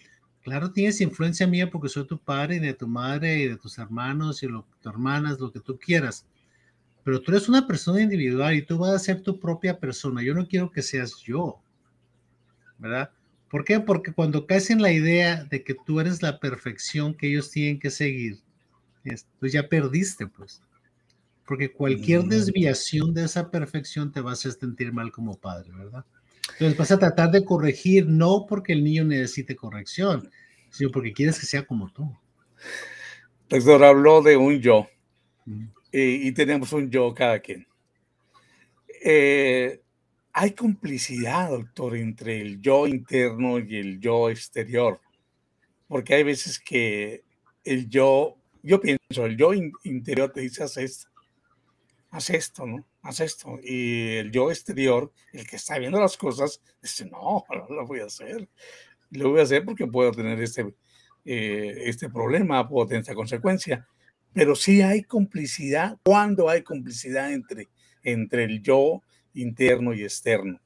claro, 0.44 0.70
tienes 0.70 1.00
influencia 1.00 1.48
mía 1.48 1.68
porque 1.68 1.88
soy 1.88 2.06
tu 2.06 2.16
padre 2.16 2.54
y 2.54 2.58
de 2.60 2.74
tu 2.74 2.86
madre 2.86 3.38
y 3.40 3.48
de 3.48 3.56
tus 3.56 3.76
hermanos 3.76 4.44
y 4.44 4.46
lo, 4.46 4.64
tus 4.80 4.92
hermanas, 4.92 5.40
lo 5.40 5.50
que 5.50 5.58
tú 5.58 5.76
quieras. 5.76 6.24
Pero 7.02 7.20
tú 7.20 7.32
eres 7.32 7.48
una 7.48 7.66
persona 7.66 8.00
individual 8.00 8.54
y 8.54 8.62
tú 8.62 8.78
vas 8.78 8.92
a 8.92 8.98
ser 9.00 9.20
tu 9.20 9.40
propia 9.40 9.80
persona. 9.80 10.22
Yo 10.22 10.32
no 10.32 10.46
quiero 10.46 10.70
que 10.70 10.80
seas 10.80 11.16
yo, 11.16 11.60
¿verdad? 12.78 13.10
¿Por 13.50 13.64
qué? 13.64 13.80
Porque 13.80 14.12
cuando 14.12 14.46
caes 14.46 14.70
en 14.70 14.80
la 14.80 14.92
idea 14.92 15.42
de 15.42 15.64
que 15.64 15.74
tú 15.74 15.98
eres 15.98 16.22
la 16.22 16.38
perfección 16.38 17.14
que 17.14 17.30
ellos 17.30 17.50
tienen 17.50 17.80
que 17.80 17.90
seguir, 17.90 18.38
pues 19.40 19.52
ya 19.52 19.68
perdiste, 19.68 20.28
pues. 20.28 20.62
Porque 21.48 21.72
cualquier 21.72 22.22
desviación 22.26 23.12
de 23.12 23.24
esa 23.24 23.50
perfección 23.50 24.12
te 24.12 24.20
va 24.20 24.30
a 24.30 24.34
hacer 24.34 24.52
sentir 24.52 24.92
mal 24.92 25.10
como 25.10 25.36
padre, 25.36 25.72
¿verdad? 25.72 26.04
Entonces 26.52 26.76
vas 26.76 26.92
a 26.92 26.98
tratar 26.98 27.30
de 27.30 27.44
corregir, 27.44 28.06
no 28.06 28.46
porque 28.48 28.72
el 28.72 28.84
niño 28.84 29.04
necesite 29.04 29.56
corrección, 29.56 30.30
sino 30.70 30.90
porque 30.90 31.12
quieres 31.12 31.38
que 31.38 31.46
sea 31.46 31.64
como 31.64 31.90
tú. 31.92 32.16
Doctor, 33.48 33.84
habló 33.84 34.22
de 34.22 34.36
un 34.36 34.60
yo 34.60 34.88
y, 35.92 36.32
tenemos 36.32 36.72
un 36.72 36.90
yo 36.90 37.12
cada 37.14 37.40
quien. 37.40 37.66
Eh, 39.04 39.82
hay 40.32 40.52
complicidad, 40.52 41.50
doctor, 41.50 41.96
entre 41.96 42.40
el 42.40 42.60
yo 42.60 42.86
interno 42.86 43.58
y 43.58 43.76
el 43.76 44.00
yo 44.00 44.30
exterior, 44.30 45.00
porque 45.86 46.14
hay 46.14 46.22
veces 46.22 46.58
que 46.58 47.24
el 47.64 47.88
yo, 47.88 48.38
yo 48.62 48.80
pienso, 48.80 49.26
el 49.26 49.36
yo 49.36 49.52
interior 49.84 50.32
te 50.32 50.40
dice, 50.40 50.62
haz 50.62 50.78
esto, 50.78 51.08
haz 52.10 52.30
esto, 52.30 52.66
¿no? 52.66 52.86
Haz 53.02 53.20
esto. 53.20 53.58
Y 53.62 54.16
el 54.16 54.30
yo 54.30 54.50
exterior, 54.50 55.12
el 55.32 55.46
que 55.46 55.56
está 55.56 55.78
viendo 55.78 56.00
las 56.00 56.16
cosas, 56.16 56.62
dice, 56.80 57.06
no, 57.06 57.44
no 57.68 57.74
lo 57.74 57.86
voy 57.86 58.00
a 58.00 58.06
hacer. 58.06 58.48
Lo 59.10 59.30
voy 59.30 59.40
a 59.40 59.42
hacer 59.42 59.64
porque 59.64 59.86
puedo 59.86 60.12
tener 60.12 60.40
este, 60.40 60.74
eh, 61.24 61.74
este 61.84 62.08
problema, 62.08 62.68
puedo 62.68 62.86
tener 62.86 63.02
esta 63.02 63.14
consecuencia. 63.14 63.86
Pero 64.32 64.56
sí 64.56 64.80
hay 64.80 65.02
complicidad, 65.02 65.98
cuando 66.04 66.48
hay 66.48 66.62
complicidad 66.62 67.32
entre, 67.32 67.68
entre 68.02 68.44
el 68.44 68.62
yo 68.62 69.02
interno 69.34 69.92
y 69.92 70.02
externo. 70.02 70.60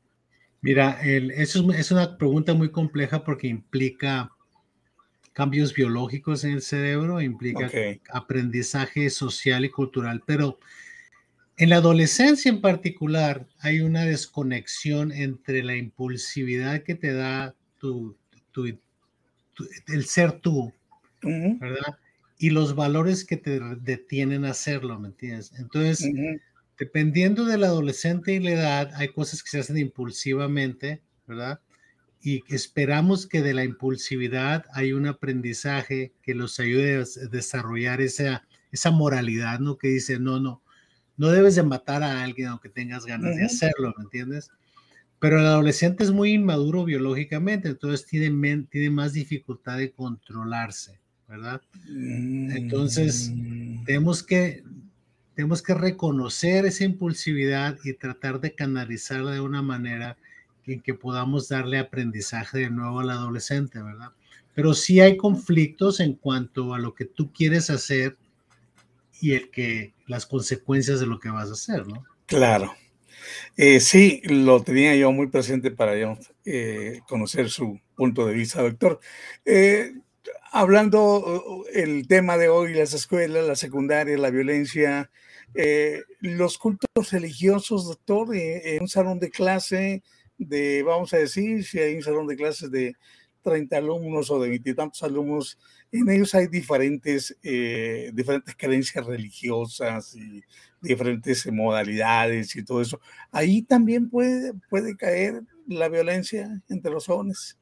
Mira, 0.60 1.00
el, 1.02 1.32
eso 1.32 1.70
es, 1.72 1.90
una 1.90 2.16
pregunta 2.16 2.54
muy 2.54 2.70
compleja 2.70 3.24
porque 3.24 3.48
implica 3.48 4.30
cambios 5.32 5.74
biológicos 5.74 6.44
en 6.44 6.52
el 6.52 6.62
cerebro, 6.62 7.20
implica 7.20 7.70
aprendizaje 8.10 9.10
social 9.10 9.64
y 9.64 9.70
cultural, 9.70 10.22
pero 10.26 10.58
en 11.56 11.70
la 11.70 11.76
adolescencia 11.76 12.50
en 12.50 12.60
particular 12.60 13.46
hay 13.60 13.80
una 13.80 14.04
desconexión 14.04 15.10
entre 15.12 15.62
la 15.62 15.76
impulsividad 15.76 16.82
que 16.82 16.94
te 16.94 17.14
da 17.14 17.54
tu, 17.78 18.16
el 19.88 20.04
ser 20.04 20.40
tú, 20.40 20.72
¿verdad? 21.22 21.98
Y 22.38 22.50
los 22.50 22.74
valores 22.74 23.24
que 23.24 23.38
te 23.38 23.58
detienen 23.80 24.44
a 24.44 24.50
hacerlo, 24.50 25.00
¿me 25.00 25.08
entiendes? 25.08 25.52
Entonces, 25.58 26.10
dependiendo 26.78 27.46
del 27.46 27.64
adolescente 27.64 28.34
y 28.34 28.40
la 28.40 28.50
edad, 28.50 28.90
hay 28.94 29.08
cosas 29.08 29.42
que 29.42 29.50
se 29.50 29.60
hacen 29.60 29.78
impulsivamente, 29.78 31.00
¿verdad? 31.26 31.60
Y 32.20 32.42
esperamos 32.48 33.26
que 33.26 33.40
de 33.40 33.54
la 33.54 33.64
impulsividad 33.64 34.66
hay 34.72 34.92
un 34.92 35.06
aprendizaje 35.06 36.12
que 36.22 36.34
los 36.34 36.60
ayude 36.60 36.96
a 36.96 37.28
desarrollar 37.28 38.02
esa, 38.02 38.46
esa 38.72 38.90
moralidad, 38.90 39.60
¿no? 39.60 39.78
Que 39.78 39.88
dice, 39.88 40.18
no, 40.18 40.40
no, 40.40 40.62
no 41.16 41.28
debes 41.28 41.54
de 41.54 41.62
matar 41.62 42.02
a 42.02 42.22
alguien 42.22 42.48
aunque 42.48 42.68
tengas 42.68 43.06
ganas 43.06 43.36
de 43.36 43.44
hacerlo, 43.44 43.94
¿me 43.96 44.04
entiendes? 44.04 44.50
pero 45.18 45.40
el 45.40 45.46
adolescente 45.46 46.04
es 46.04 46.10
muy 46.10 46.32
inmaduro 46.32 46.84
biológicamente, 46.84 47.68
entonces 47.68 48.06
tiene, 48.06 48.66
tiene 48.70 48.90
más 48.90 49.12
dificultad 49.12 49.78
de 49.78 49.90
controlarse, 49.90 51.00
¿verdad? 51.28 51.62
Entonces, 51.88 53.32
mm. 53.34 53.84
tenemos 53.84 54.22
que, 54.22 54.62
tenemos 55.34 55.62
que 55.62 55.74
reconocer 55.74 56.66
esa 56.66 56.84
impulsividad 56.84 57.78
y 57.84 57.94
tratar 57.94 58.40
de 58.40 58.54
canalizarla 58.54 59.32
de 59.32 59.40
una 59.40 59.62
manera 59.62 60.16
en 60.66 60.80
que 60.80 60.94
podamos 60.94 61.48
darle 61.48 61.78
aprendizaje 61.78 62.58
de 62.58 62.70
nuevo 62.70 63.00
al 63.00 63.10
adolescente, 63.10 63.80
¿verdad? 63.80 64.10
Pero 64.54 64.74
sí 64.74 65.00
hay 65.00 65.16
conflictos 65.16 66.00
en 66.00 66.14
cuanto 66.14 66.74
a 66.74 66.78
lo 66.78 66.94
que 66.94 67.04
tú 67.04 67.32
quieres 67.32 67.70
hacer 67.70 68.16
y 69.20 69.34
el 69.34 69.50
que 69.50 69.94
las 70.06 70.26
consecuencias 70.26 71.00
de 71.00 71.06
lo 71.06 71.18
que 71.18 71.30
vas 71.30 71.48
a 71.50 71.52
hacer, 71.52 71.86
¿no? 71.86 72.04
Claro. 72.26 72.74
Eh, 73.56 73.80
sí, 73.80 74.20
lo 74.24 74.62
tenía 74.62 74.94
yo 74.96 75.12
muy 75.12 75.28
presente 75.28 75.70
para 75.70 75.94
eh, 76.44 77.00
conocer 77.08 77.48
su 77.50 77.80
punto 77.94 78.26
de 78.26 78.34
vista, 78.34 78.62
doctor. 78.62 79.00
Eh, 79.44 79.94
hablando 80.52 81.64
el 81.72 82.06
tema 82.06 82.36
de 82.36 82.48
hoy, 82.48 82.74
las 82.74 82.92
escuelas, 82.92 83.46
la 83.46 83.56
secundaria, 83.56 84.16
la 84.18 84.30
violencia, 84.30 85.10
los 86.20 86.58
cultos 86.58 87.10
religiosos, 87.10 87.86
doctor, 87.86 88.34
en 88.34 88.82
un 88.82 88.88
salón 88.88 89.18
de 89.18 89.30
clase 89.30 90.02
de, 90.38 90.82
vamos 90.82 91.14
a 91.14 91.18
decir, 91.18 91.64
si 91.64 91.78
hay 91.78 91.96
un 91.96 92.02
salón 92.02 92.26
de 92.26 92.36
clases 92.36 92.70
de 92.70 92.94
30 93.42 93.76
alumnos 93.76 94.30
o 94.30 94.40
de 94.40 94.50
veintitantos 94.50 95.02
alumnos, 95.02 95.58
en 95.92 96.10
ellos 96.10 96.34
hay 96.34 96.48
diferentes, 96.48 97.36
eh, 97.42 98.10
diferentes 98.12 98.54
creencias 98.56 99.06
religiosas 99.06 100.14
y 100.14 100.42
diferentes 100.80 101.50
modalidades 101.52 102.54
y 102.56 102.64
todo 102.64 102.80
eso. 102.80 103.00
Ahí 103.30 103.62
también 103.62 104.08
puede, 104.08 104.52
puede 104.68 104.96
caer 104.96 105.42
la 105.66 105.88
violencia 105.88 106.62
entre 106.68 106.90
los 106.90 107.06
jóvenes. 107.06 107.56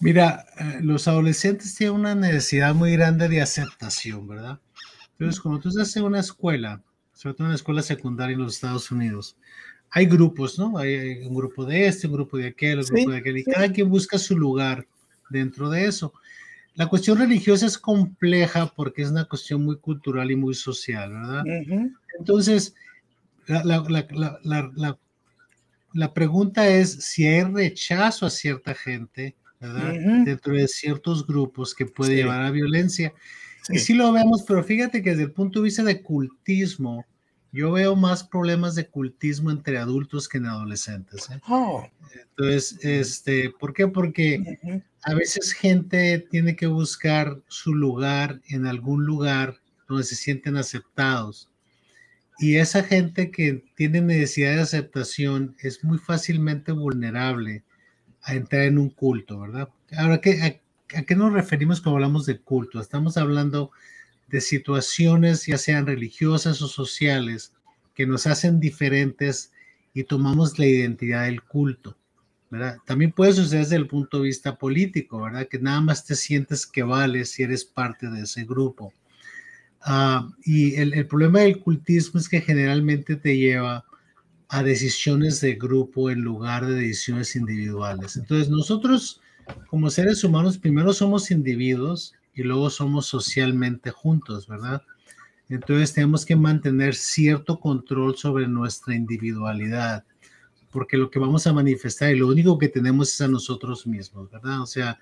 Mira, 0.00 0.44
eh, 0.58 0.80
los 0.82 1.08
adolescentes 1.08 1.74
tienen 1.74 1.96
una 1.96 2.14
necesidad 2.14 2.74
muy 2.74 2.92
grande 2.92 3.28
de 3.28 3.40
aceptación, 3.40 4.26
¿verdad? 4.26 4.60
Entonces, 5.12 5.40
cuando 5.40 5.60
tú 5.60 5.68
estás 5.68 5.96
en 5.96 6.04
una 6.04 6.20
escuela, 6.20 6.82
sobre 7.12 7.34
todo 7.34 7.44
en 7.44 7.50
una 7.50 7.56
escuela 7.56 7.82
secundaria 7.82 8.34
en 8.34 8.42
los 8.42 8.54
Estados 8.54 8.90
Unidos, 8.90 9.36
hay 9.90 10.06
grupos, 10.06 10.58
¿no? 10.58 10.76
Hay, 10.76 11.24
un 11.24 11.34
grupo 11.34 11.64
de 11.64 11.86
este, 11.86 12.08
un 12.08 12.14
grupo 12.14 12.36
de 12.36 12.48
aquel, 12.48 12.80
un 12.80 12.84
grupo 12.84 13.10
de 13.12 13.18
aquel, 13.18 13.38
y 13.38 13.44
cada 13.44 13.70
quien 13.70 13.88
busca 13.88 14.18
su 14.18 14.36
lugar 14.36 14.86
dentro 15.30 15.70
de 15.70 15.86
eso. 15.86 16.12
La 16.74 16.86
cuestión 16.88 17.18
religiosa 17.18 17.66
es 17.66 17.78
compleja 17.78 18.72
porque 18.74 19.02
es 19.02 19.10
una 19.10 19.26
cuestión 19.26 19.64
muy 19.64 19.78
cultural 19.78 20.30
y 20.30 20.36
muy 20.36 20.54
social, 20.54 21.12
¿verdad? 21.12 21.44
Entonces, 22.18 22.74
la, 25.92 26.12
pregunta 26.12 26.68
es 26.68 26.92
si 26.92 27.26
hay 27.26 27.44
rechazo 27.44 28.26
a 28.26 28.30
cierta 28.30 28.74
gente, 28.74 29.36
¿verdad? 29.60 29.92
Dentro 30.24 30.54
de 30.54 30.66
ciertos 30.66 31.26
grupos 31.26 31.74
que 31.74 31.86
puede 31.86 32.16
llevar 32.16 32.42
a 32.42 32.50
violencia. 32.50 33.12
Y 33.68 33.78
sí 33.78 33.94
lo 33.94 34.12
vemos, 34.12 34.44
pero 34.46 34.62
fíjate 34.62 35.02
que 35.02 35.10
desde 35.10 35.22
el 35.24 35.32
punto 35.32 35.60
de 35.60 35.64
vista 35.64 35.82
de 35.82 36.02
cultismo, 36.02 37.06
yo 37.54 37.70
veo 37.70 37.94
más 37.94 38.24
problemas 38.24 38.74
de 38.74 38.88
cultismo 38.88 39.48
entre 39.52 39.78
adultos 39.78 40.28
que 40.28 40.38
en 40.38 40.46
adolescentes. 40.46 41.30
¿eh? 41.30 41.40
Oh. 41.48 41.86
Entonces, 42.12 42.84
este, 42.84 43.50
¿por 43.50 43.72
qué? 43.72 43.86
Porque 43.86 44.58
a 45.04 45.14
veces 45.14 45.52
gente 45.52 46.18
tiene 46.30 46.56
que 46.56 46.66
buscar 46.66 47.40
su 47.46 47.72
lugar 47.72 48.40
en 48.48 48.66
algún 48.66 49.06
lugar 49.06 49.60
donde 49.86 50.02
se 50.02 50.16
sienten 50.16 50.56
aceptados. 50.56 51.48
Y 52.40 52.56
esa 52.56 52.82
gente 52.82 53.30
que 53.30 53.64
tiene 53.76 54.00
necesidad 54.00 54.56
de 54.56 54.62
aceptación 54.62 55.54
es 55.60 55.84
muy 55.84 55.98
fácilmente 55.98 56.72
vulnerable 56.72 57.62
a 58.22 58.34
entrar 58.34 58.62
en 58.62 58.78
un 58.78 58.90
culto, 58.90 59.38
¿verdad? 59.38 59.68
Ahora, 59.96 60.20
¿qué, 60.20 60.60
a, 60.92 61.02
qué 61.02 61.14
nos 61.14 61.32
referimos 61.32 61.80
cuando 61.80 61.98
hablamos 61.98 62.26
de 62.26 62.40
culto? 62.40 62.80
Estamos 62.80 63.16
hablando 63.16 63.70
de 64.28 64.40
situaciones, 64.40 65.46
ya 65.46 65.58
sean 65.58 65.86
religiosas 65.86 66.62
o 66.62 66.68
sociales, 66.68 67.52
que 67.94 68.06
nos 68.06 68.26
hacen 68.26 68.60
diferentes 68.60 69.52
y 69.92 70.04
tomamos 70.04 70.58
la 70.58 70.66
identidad 70.66 71.24
del 71.24 71.42
culto. 71.42 71.96
¿verdad? 72.50 72.78
También 72.84 73.12
puede 73.12 73.32
suceder 73.32 73.64
desde 73.64 73.76
el 73.76 73.88
punto 73.88 74.18
de 74.18 74.24
vista 74.24 74.56
político, 74.56 75.22
¿verdad? 75.22 75.48
Que 75.48 75.58
nada 75.58 75.80
más 75.80 76.04
te 76.04 76.14
sientes 76.14 76.66
que 76.66 76.82
vales 76.82 77.30
si 77.30 77.42
eres 77.42 77.64
parte 77.64 78.08
de 78.08 78.22
ese 78.22 78.44
grupo. 78.44 78.92
Ah, 79.80 80.28
y 80.44 80.76
el, 80.76 80.94
el, 80.94 81.06
problema 81.06 81.40
del 81.40 81.58
cultismo 81.58 82.20
es 82.20 82.28
que 82.28 82.40
generalmente 82.40 83.16
te 83.16 83.36
lleva 83.36 83.84
a 84.48 84.62
decisiones 84.62 85.40
de 85.40 85.54
grupo 85.54 86.10
en 86.10 86.20
lugar 86.20 86.64
de 86.66 86.74
decisiones 86.74 87.34
individuales. 87.34 88.16
Entonces 88.16 88.48
nosotros 88.48 89.20
como 89.66 89.90
seres 89.90 90.22
humanos 90.24 90.58
primero 90.58 90.92
somos 90.92 91.30
individuos 91.30 92.14
y 92.34 92.42
luego 92.42 92.70
somos 92.70 93.06
socialmente 93.06 93.90
juntos, 93.90 94.48
¿verdad? 94.48 94.82
Entonces 95.48 95.92
tenemos 95.92 96.24
que 96.24 96.36
mantener 96.36 96.94
cierto 96.94 97.60
control 97.60 98.16
sobre 98.16 98.48
nuestra 98.48 98.94
individualidad, 98.94 100.04
porque 100.70 100.96
lo 100.96 101.10
que 101.10 101.18
vamos 101.18 101.46
a 101.46 101.52
manifestar 101.52 102.14
y 102.14 102.18
lo 102.18 102.28
único 102.28 102.58
que 102.58 102.68
tenemos 102.68 103.12
es 103.12 103.20
a 103.20 103.28
nosotros 103.28 103.86
mismos, 103.86 104.30
¿verdad? 104.30 104.62
O 104.62 104.66
sea, 104.66 104.98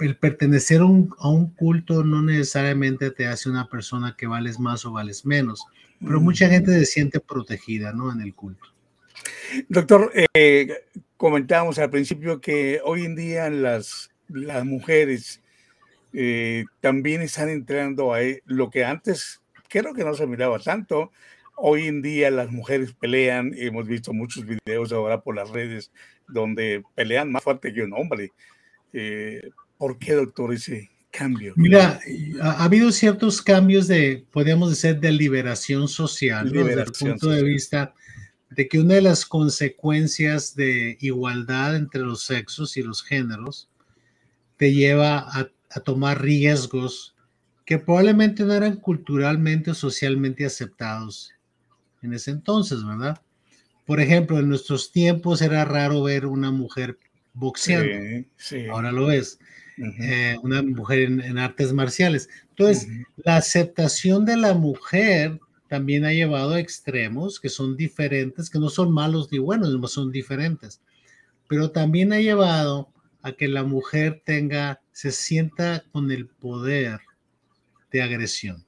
el 0.00 0.16
pertenecer 0.16 0.80
a 0.80 0.84
un, 0.84 1.54
culto 1.54 2.04
no 2.04 2.22
necesariamente 2.22 3.10
te 3.10 3.26
hace 3.26 3.48
una 3.48 3.68
persona 3.68 4.14
que 4.16 4.26
vales 4.26 4.58
más 4.58 4.84
o 4.84 4.92
vales 4.92 5.24
menos, 5.24 5.64
pero 6.00 6.20
mucha 6.20 6.48
gente 6.48 6.72
se 6.72 6.86
siente 6.86 7.20
protegida, 7.20 7.92
¿no? 7.92 8.12
En 8.12 8.20
el 8.20 8.34
culto. 8.34 8.68
Doctor, 9.68 10.12
eh, 10.34 10.84
comentábamos 11.16 11.78
al 11.78 11.90
principio 11.90 12.40
que 12.40 12.80
hoy 12.84 13.04
en 13.04 13.16
día 13.16 13.50
las, 13.50 14.10
las 14.28 14.64
mujeres 14.64 15.40
eh, 16.12 16.64
también 16.80 17.22
están 17.22 17.48
entrando 17.48 18.12
a 18.12 18.22
e, 18.22 18.42
lo 18.46 18.70
que 18.70 18.84
antes 18.84 19.40
creo 19.68 19.94
que 19.94 20.04
no 20.04 20.14
se 20.14 20.26
miraba 20.26 20.58
tanto. 20.58 21.12
Hoy 21.56 21.86
en 21.86 22.02
día 22.02 22.30
las 22.30 22.50
mujeres 22.50 22.92
pelean, 22.92 23.52
hemos 23.56 23.86
visto 23.86 24.12
muchos 24.12 24.44
videos 24.46 24.92
ahora 24.92 25.20
por 25.20 25.34
las 25.34 25.50
redes 25.50 25.90
donde 26.28 26.82
pelean 26.94 27.32
más 27.32 27.42
fuerte 27.42 27.72
que 27.72 27.82
un 27.82 27.92
hombre. 27.92 28.32
Eh, 28.92 29.50
¿Por 29.76 29.98
qué, 29.98 30.14
doctor, 30.14 30.52
ese 30.54 30.90
cambio? 31.10 31.52
Mira, 31.56 32.00
ha, 32.40 32.64
habido 32.64 32.92
ciertos 32.92 33.42
cambios 33.42 33.88
de, 33.88 34.24
podríamos 34.30 34.70
decir, 34.70 34.98
de 34.98 35.12
liberación 35.12 35.88
social, 35.88 36.50
desde 36.50 36.82
el 36.82 36.92
punto 36.92 37.30
de 37.30 37.42
vista 37.42 37.94
de 38.50 38.68
que 38.68 38.78
una 38.78 38.94
de 38.94 39.02
las 39.02 39.26
consecuencias 39.26 40.54
de 40.54 40.96
igualdad 41.00 41.76
entre 41.76 42.00
los 42.00 42.22
sexos 42.22 42.76
y 42.76 42.82
los 42.82 43.02
géneros 43.02 43.68
te 44.56 44.72
lleva 44.72 45.18
a 45.18 45.50
a 45.70 45.80
tomar 45.80 46.22
riesgos 46.22 47.14
que 47.64 47.78
probablemente 47.78 48.44
no 48.44 48.54
eran 48.54 48.76
culturalmente 48.76 49.72
o 49.72 49.74
socialmente 49.74 50.46
aceptados 50.46 51.32
en 52.02 52.14
ese 52.14 52.30
entonces, 52.30 52.84
¿verdad? 52.84 53.20
Por 53.84 54.00
ejemplo, 54.00 54.38
en 54.38 54.48
nuestros 54.48 54.92
tiempos 54.92 55.42
era 55.42 55.64
raro 55.64 56.02
ver 56.02 56.26
una 56.26 56.50
mujer 56.50 56.98
boxeando. 57.34 58.26
Ahora 58.70 58.92
lo 58.92 59.10
es. 59.10 59.38
Eh, 60.00 60.36
una 60.42 60.62
mujer 60.62 61.00
en, 61.00 61.38
artes 61.38 61.72
marciales. 61.72 62.28
Entonces, 62.50 62.88
la 63.16 63.36
aceptación 63.36 64.24
de 64.24 64.36
la 64.36 64.54
mujer 64.54 65.38
también 65.68 66.04
ha 66.04 66.12
llevado 66.12 66.54
a 66.54 66.60
extremos 66.60 67.38
que 67.38 67.48
son 67.48 67.76
diferentes, 67.76 68.50
que 68.50 68.58
no 68.58 68.70
son 68.70 68.92
malos 68.92 69.30
ni 69.30 69.38
buenos, 69.38 69.92
son 69.92 70.10
diferentes. 70.10 70.80
Pero 71.48 71.70
también 71.70 72.12
ha 72.12 72.20
llevado 72.20 72.88
a 73.22 73.32
que 73.32 73.48
la 73.48 73.64
mujer 73.64 74.22
tenga, 74.24 74.80
se 74.92 75.10
sienta 75.10 75.84
con 75.92 76.10
el 76.10 76.26
poder 76.26 77.00
de 77.90 78.02
agresión. 78.02 78.64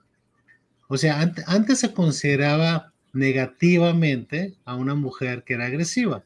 O 0.88 0.96
sea, 0.96 1.20
antes, 1.46 1.78
se 1.78 1.92
consideraba 1.92 2.92
negativamente 3.12 4.56
a 4.64 4.74
una 4.74 4.94
mujer 4.94 5.44
que 5.44 5.54
era 5.54 5.66
agresiva. 5.66 6.24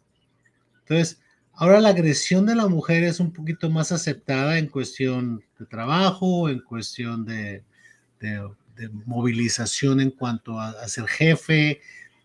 Entonces, 0.80 1.20
ahora 1.52 1.80
la 1.80 1.90
agresión 1.90 2.46
de 2.46 2.54
la 2.54 2.66
mujer 2.66 3.04
es 3.04 3.20
un 3.20 3.32
poquito 3.32 3.68
más 3.68 3.92
aceptada 3.92 4.58
en 4.58 4.68
cuestión 4.68 5.42
de 5.58 5.66
trabajo, 5.66 6.48
en 6.48 6.60
cuestión 6.60 7.24
de, 7.26 7.62
movilización 9.04 10.00
en 10.00 10.10
cuanto 10.10 10.58
a, 10.58 10.70
a, 10.70 10.88
ser 10.88 11.06
jefe. 11.06 11.80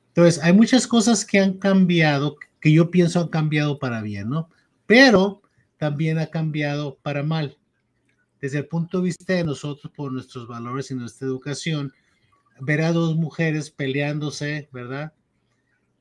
Entonces, 0.07 0.41
hay 0.41 0.53
muchas 0.53 0.87
cosas 0.87 1.25
que 1.25 1.39
han 1.39 1.53
cambiado, 1.53 2.37
que 2.61 2.71
yo 2.71 2.89
pienso 2.89 3.19
han 3.19 3.27
cambiado 3.27 3.79
para 3.79 4.01
bien, 4.01 4.29
¿no? 4.29 4.49
Pero 4.85 5.41
también 5.79 6.19
ha 6.19 6.27
cambiado 6.27 6.99
para 7.01 7.23
mal. 7.23 7.57
Desde 8.39 8.59
el 8.59 8.67
punto 8.67 8.99
de 8.99 9.05
vista 9.05 9.33
de 9.33 9.43
nosotros, 9.43 9.91
por 9.95 10.11
nuestros 10.11 10.47
valores 10.47 10.91
y 10.91 10.95
nuestra 10.95 11.27
educación, 11.27 11.91
ver 12.59 12.81
a 12.81 12.91
dos 12.91 13.15
mujeres 13.15 13.71
peleándose, 13.71 14.69
¿verdad? 14.71 15.13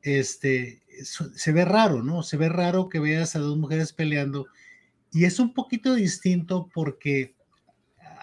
Este, 0.03 0.83
se 1.03 1.53
ve 1.53 1.65
raro, 1.65 2.03
¿no? 2.03 2.23
Se 2.23 2.37
ve 2.37 2.49
raro 2.49 2.89
que 2.89 3.01
veas 3.01 3.35
a 3.35 3.41
dos 3.41 3.57
mujeres 3.57 3.93
peleando 3.93 4.47
y 5.13 5.25
es 5.25 5.39
un 5.39 5.55
poquito 5.55 5.95
distinto 5.95 6.69
porque 6.73 7.35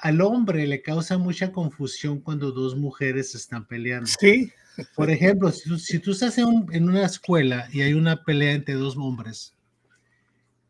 al 0.01 0.21
hombre 0.21 0.67
le 0.67 0.81
causa 0.81 1.17
mucha 1.17 1.51
confusión 1.51 2.19
cuando 2.19 2.51
dos 2.51 2.75
mujeres 2.75 3.33
están 3.33 3.67
peleando. 3.67 4.09
Sí, 4.19 4.51
Por 4.95 5.09
ejemplo, 5.09 5.51
si 5.51 5.99
tú, 5.99 6.11
estás 6.11 6.37
en, 6.37 6.47
una 6.83 7.05
escuela 7.05 7.67
y 7.71 7.81
hay 7.81 7.93
una 7.93 8.23
pelea 8.23 8.53
entre 8.53 8.75
dos 8.75 8.97
hombres, 8.97 9.54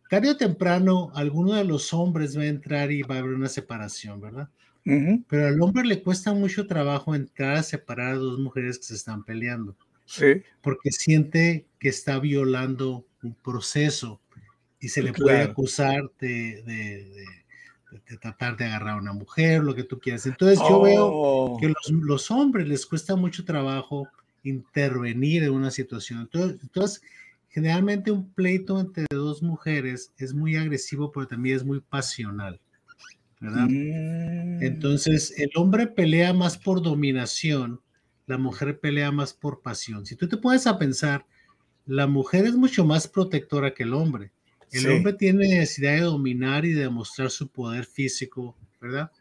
tarde 0.10 0.30
o 0.30 0.38
temprano 0.38 1.12
alguno 1.16 1.54
de 1.54 1.64
los 1.64 1.94
hombres 1.94 2.38
va 2.38 2.44
a 2.44 2.48
entrar 2.48 2.92
y 2.92 3.02
va 3.02 3.16
a 3.16 3.20
haber 3.20 3.34
una 3.34 3.50
separación, 3.50 4.22
¿verdad? 4.22 4.50
Pero 4.84 5.48
al 5.48 5.60
hombre 5.62 5.84
le 5.84 6.04
cuesta 6.04 6.32
mucho 6.34 6.68
trabajo 6.68 7.16
entrar 7.16 7.58
a 7.58 7.64
separar 7.64 8.14
a 8.14 8.18
dos 8.18 8.40
mujeres 8.40 8.78
que 8.78 8.84
se 8.84 8.94
están 8.94 9.24
peleando. 9.24 9.76
Sí. 10.06 10.44
Porque 10.62 10.92
siente 10.92 11.66
que 11.80 11.90
está 11.90 12.20
violando 12.20 13.04
un 13.24 13.34
proceso 13.34 14.22
y 14.80 14.90
se 14.90 15.02
le 15.02 15.12
puede 15.12 15.42
acusar 15.42 16.12
de, 16.20 17.26
tratar 18.22 18.58
de 18.58 18.66
agarrar 18.66 18.90
a 18.90 19.02
una 19.02 19.14
mujer, 19.14 19.64
lo 19.64 19.74
que 19.74 19.84
tú 19.84 20.00
quieras. 20.00 20.28
Entonces 20.28 20.60
yo 20.60 20.82
veo 20.82 21.08
oh. 21.08 21.58
que 21.60 21.70
los, 21.70 21.90
los, 21.90 22.30
hombres 22.30 22.68
les 22.68 22.86
cuesta 22.86 23.16
mucho 23.16 23.44
trabajo 23.44 24.08
intervenir 24.44 25.44
en 25.44 25.52
una 25.52 25.72
situación. 25.72 26.22
Entonces, 26.22 26.60
entonces, 26.62 27.02
generalmente 27.56 28.12
un 28.12 28.34
pleito 28.34 28.78
entre 28.82 29.06
dos 29.10 29.42
mujeres 29.42 30.12
es 30.18 30.34
muy 30.34 30.58
agresivo, 30.58 31.14
pero 31.14 31.26
también 31.26 31.56
es 31.56 31.64
muy 31.64 31.80
pasional. 31.80 32.60
¿verdad? 33.40 33.68
Mm. 33.70 34.62
Entonces, 34.62 35.34
el 35.38 35.50
hombre 35.56 35.88
pelea 35.88 36.34
más 36.34 36.58
por 36.58 36.82
dominación, 36.82 37.80
la 38.28 38.38
mujer 38.38 38.82
pelea 38.82 39.10
más 39.14 39.34
por 39.34 39.62
pasión. 39.62 40.06
Si 40.06 40.18
tú 40.18 40.28
te 40.28 40.36
pones 40.36 40.68
a 40.68 40.78
pensar, 40.78 41.26
la 41.86 42.08
mujer 42.08 42.46
es 42.46 42.56
mucho 42.56 42.84
más 42.84 43.08
protectora 43.08 43.74
que 43.74 43.84
el 43.84 43.94
hombre. 43.94 44.34
El 44.74 44.92
hombre 44.92 45.14
tiene 45.14 45.48
necesidad 45.48 45.94
de 45.94 46.02
dominar 46.02 46.66
y 46.66 46.74
de 46.74 46.82
demostrar 46.82 47.32
su 47.32 47.48
poder 47.48 47.86
físico, 47.86 48.58
¿verdad? 48.82 49.12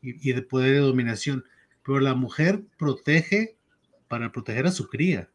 Y, 0.00 0.32
de 0.32 0.42
poder 0.42 0.74
de 0.74 0.78
dominación. 0.78 1.44
Pero 1.84 1.98
la 1.98 2.14
mujer 2.14 2.62
protege 2.78 3.56
para 4.06 4.30
proteger 4.30 4.68
a 4.68 4.70
su 4.70 4.86
cría. 4.86 5.30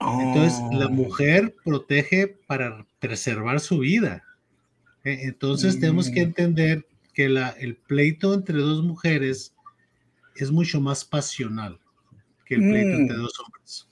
Entonces, 0.00 0.60
la 0.72 0.86
oh. 0.86 0.90
mujer 0.90 1.54
protege 1.64 2.28
para 2.46 2.86
preservar 2.98 3.60
su 3.60 3.78
vida. 3.78 4.24
E, 5.04 5.24
entonces, 5.24 5.80
tenemos 5.80 6.10
que 6.10 6.20
mm. 6.20 6.28
entender 6.28 6.86
que 7.14 7.28
la, 7.28 7.50
el 7.50 7.76
pleito 7.76 8.34
entre 8.34 8.58
dos 8.58 8.84
mujeres 8.84 9.54
es 10.36 10.50
mucho 10.50 10.80
más 10.80 11.04
pasional 11.04 11.80
que 12.46 12.54
el 12.54 12.60
pleito 12.60 12.96
entre 12.96 13.16
mm. 13.16 13.20
dos 13.20 13.40
hombres. 13.40 13.88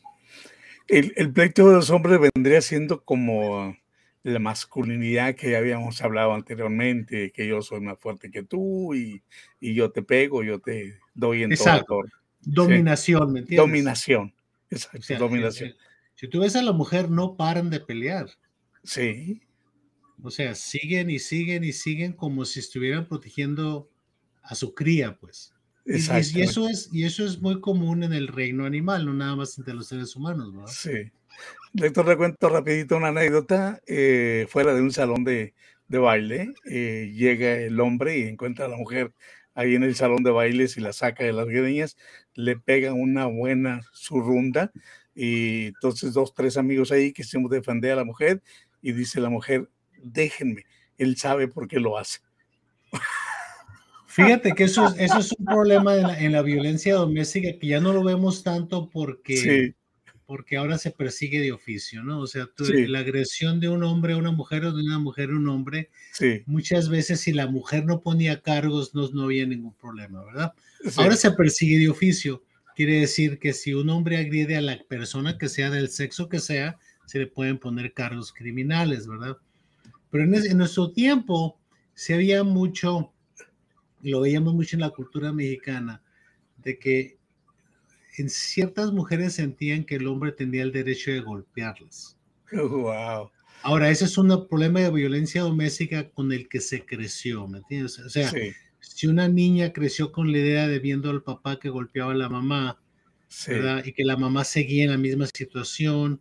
El, 0.89 1.13
el, 1.17 1.33
pleito 1.33 1.69
de 1.69 1.75
dos 1.75 1.91
hombres 1.91 2.21
vendría 2.35 2.61
siendo 2.61 3.03
como 3.03 3.77
la 4.23 4.39
masculinidad 4.39 5.35
que 5.35 5.51
ya 5.51 5.59
habíamos 5.59 6.01
hablado 6.01 6.33
anteriormente, 6.33 7.31
que 7.33 7.47
yo 7.47 7.61
soy 7.61 7.81
más 7.81 7.99
fuerte 7.99 8.31
que 8.31 8.43
tú 8.43 8.95
y, 8.95 9.23
y 9.61 9.75
yo 9.75 9.91
te 9.91 10.03
pego, 10.03 10.43
yo 10.43 10.61
te 10.61 10.99
doy 11.15 11.43
en 11.43 11.53
Exacto. 11.53 11.87
todo. 11.87 12.03
Dominación, 12.41 13.33
¿me 13.33 13.41
entiendes? 13.41 13.67
Dominación. 13.67 14.35
Exacto, 14.71 15.19
dominación. 15.19 15.75
Si 16.15 16.29
tú 16.29 16.41
ves 16.41 16.57
a 16.57 16.63
la 16.63 16.73
mujer, 16.73 17.11
no 17.11 17.37
paran 17.37 17.71
de 17.71 17.81
pelear. 17.81 18.29
Sí. 18.83 19.43
O 20.23 20.31
sea, 20.31 20.55
siguen 20.55 21.11
y 21.11 21.19
siguen 21.19 21.65
y 21.65 21.73
siguen 21.73 22.13
como 22.13 22.45
si 22.45 22.61
estuvieran 22.61 23.09
protegiendo 23.09 23.91
a 24.43 24.55
su 24.55 24.75
cría, 24.75 25.17
pues. 25.19 25.53
Y, 25.87 25.97
y, 25.97 26.43
eso 26.43 26.69
es, 26.69 26.89
y 26.93 27.05
eso 27.05 27.27
es 27.27 27.43
muy 27.43 27.61
común 27.61 28.05
en 28.05 28.15
el 28.15 28.29
reino 28.29 28.65
animal, 28.65 29.05
no 29.05 29.13
nada 29.13 29.37
más 29.37 29.59
entre 29.59 29.75
los 29.75 29.89
seres 29.89 30.17
humanos, 30.17 30.53
¿no? 30.55 30.67
Sí. 30.67 31.11
Le 31.75 31.93
cuento 31.93 32.49
rapidito 32.49 32.97
una 32.97 33.09
anécdota. 33.09 33.81
Eh, 33.87 34.47
fuera 34.49 34.75
de 34.75 34.81
un 34.81 34.93
salón 34.93 35.25
de, 35.25 35.55
de 35.89 35.99
baile, 35.99 36.55
eh, 36.71 37.13
llega 37.15 37.59
el 37.59 37.79
hombre 37.81 38.19
y 38.19 38.23
encuentra 38.23 38.67
a 38.67 38.69
la 38.69 38.77
mujer 38.77 39.13
ahí 39.55 39.75
en 39.75 39.83
el 39.83 39.95
salón 39.95 40.23
de 40.23 40.31
bailes 40.31 40.77
y 40.77 40.81
la 40.81 40.93
saca 40.93 41.25
de 41.25 41.33
las 41.33 41.47
greñas, 41.47 41.97
le 42.35 42.57
pega 42.57 42.93
una 42.93 43.27
buena 43.27 43.81
surrunda 43.93 44.73
y 45.15 45.67
entonces 45.67 46.13
dos, 46.13 46.35
tres 46.35 46.57
amigos 46.57 46.91
ahí 46.91 47.13
que 47.13 47.25
se 47.25 47.39
defender 47.49 47.93
a 47.93 47.97
la 47.97 48.05
mujer 48.05 48.43
y 48.83 48.93
dice 48.93 49.21
la 49.21 49.31
mujer, 49.31 49.69
déjenme, 50.03 50.65
él 50.99 51.17
sabe 51.17 51.49
por 51.49 51.69
qué 51.69 51.81
lo 51.81 51.97
hace. 51.97 52.19
Fíjate 54.07 54.53
que 54.53 54.65
eso 54.65 54.87
es, 54.87 54.95
eso 54.99 55.19
es 55.19 55.33
un 55.37 55.45
problema 55.45 55.97
en 55.97 56.33
la, 56.33 56.43
violencia 56.43 56.95
doméstica 56.95 57.59
que 57.59 57.67
ya 57.67 57.81
no 57.81 57.93
lo 57.93 58.05
vemos 58.05 58.45
tanto 58.45 58.89
porque, 58.89 59.75
porque 60.27 60.57
ahora 60.57 60.79
se 60.79 60.91
persigue 60.91 61.41
de 61.41 61.53
oficio, 61.53 62.03
¿no? 62.03 62.21
O 62.21 62.27
sea, 62.27 62.49
la 62.59 63.01
agresión 63.01 63.61
de 63.61 63.69
un 63.69 63.85
hombre 63.85 64.15
a 64.15 64.17
una 64.17 64.33
mujer 64.33 64.65
o 64.65 64.73
de 64.73 64.83
una 64.83 64.99
mujer 64.99 65.31
a 65.31 65.37
un 65.37 65.49
hombre, 65.49 65.91
muchas 66.47 66.89
veces 66.89 67.21
si 67.21 67.33
la 67.33 67.47
mujer 67.47 67.85
no 67.85 68.01
ponía 68.01 68.41
cargos 68.41 68.95
no, 68.95 69.09
no 69.09 69.25
había 69.25 69.47
ningún 69.47 69.75
problema, 69.75 70.25
¿verdad? 70.25 70.53
Ahora 70.97 71.17
se 71.17 71.31
persigue 71.33 71.79
de 71.79 71.89
oficio. 71.89 72.43
Quiere 72.75 73.01
decir 73.01 73.39
que 73.39 73.53
si 73.53 73.75
un 73.75 73.89
hombre 73.91 74.17
agrede 74.17 74.57
a 74.57 74.61
la 74.61 74.79
persona 74.89 75.39
que 75.39 75.49
sea 75.49 75.71
del 75.71 75.89
sexo 75.89 76.29
que 76.29 76.41
sea, 76.41 76.77
se 77.07 77.19
le 77.19 77.27
pueden 77.27 77.59
poner 77.59 77.93
cargos 77.93 78.33
criminales, 78.33 79.07
¿verdad? 79.07 79.37
Pero 80.11 80.25
en, 80.25 80.59
nuestro 80.59 80.91
tiempo 80.91 81.59
se 81.95 82.15
había 82.15 82.45
mucho, 82.45 83.13
lo 84.03 84.21
veíamos 84.21 84.55
mucho 84.55 84.77
en 84.77 84.81
la 84.81 84.91
cultura 84.91 85.33
mexicana, 85.33 86.03
de 86.59 86.79
que 86.79 87.19
en 88.17 88.31
ciertas 88.31 88.93
mujeres 88.93 89.35
sentían 89.35 89.85
que 89.85 89.97
el 89.97 90.07
hombre 90.07 90.33
tenía 90.33 90.63
el 90.63 90.73
derecho 90.73 91.11
de 91.11 91.21
golpearlas. 91.21 92.17
Wow. 92.53 93.31
Ahora, 93.63 93.91
ese 93.91 94.05
es 94.05 94.19
un 94.19 94.47
problema 94.49 94.81
de 94.81 94.91
violencia 94.91 95.43
doméstica 95.43 96.11
con 96.11 96.33
el 96.33 96.49
que 96.49 96.61
se 96.61 96.85
creció, 96.85 97.49
¿me 97.49 97.59
entiendes? 97.59 97.99
O 97.99 98.09
sea, 98.11 98.31
si 98.81 99.07
una 99.07 99.27
niña 99.27 99.73
creció 99.73 100.13
con 100.13 100.31
la 100.31 100.39
idea 100.39 100.69
de 100.69 100.79
viendo 100.79 101.11
al 101.11 101.23
papá 101.23 101.59
que 101.59 101.71
golpeaba 101.71 102.13
a 102.13 102.17
la 102.17 102.29
mamá, 102.29 102.81
¿verdad? 103.49 103.85
Y 103.85 103.93
que 103.93 104.05
la 104.05 104.17
mamá 104.17 104.45
seguía 104.45 104.85
en 104.85 104.91
la 104.91 104.99
misma 104.99 105.27
situación, 105.35 106.21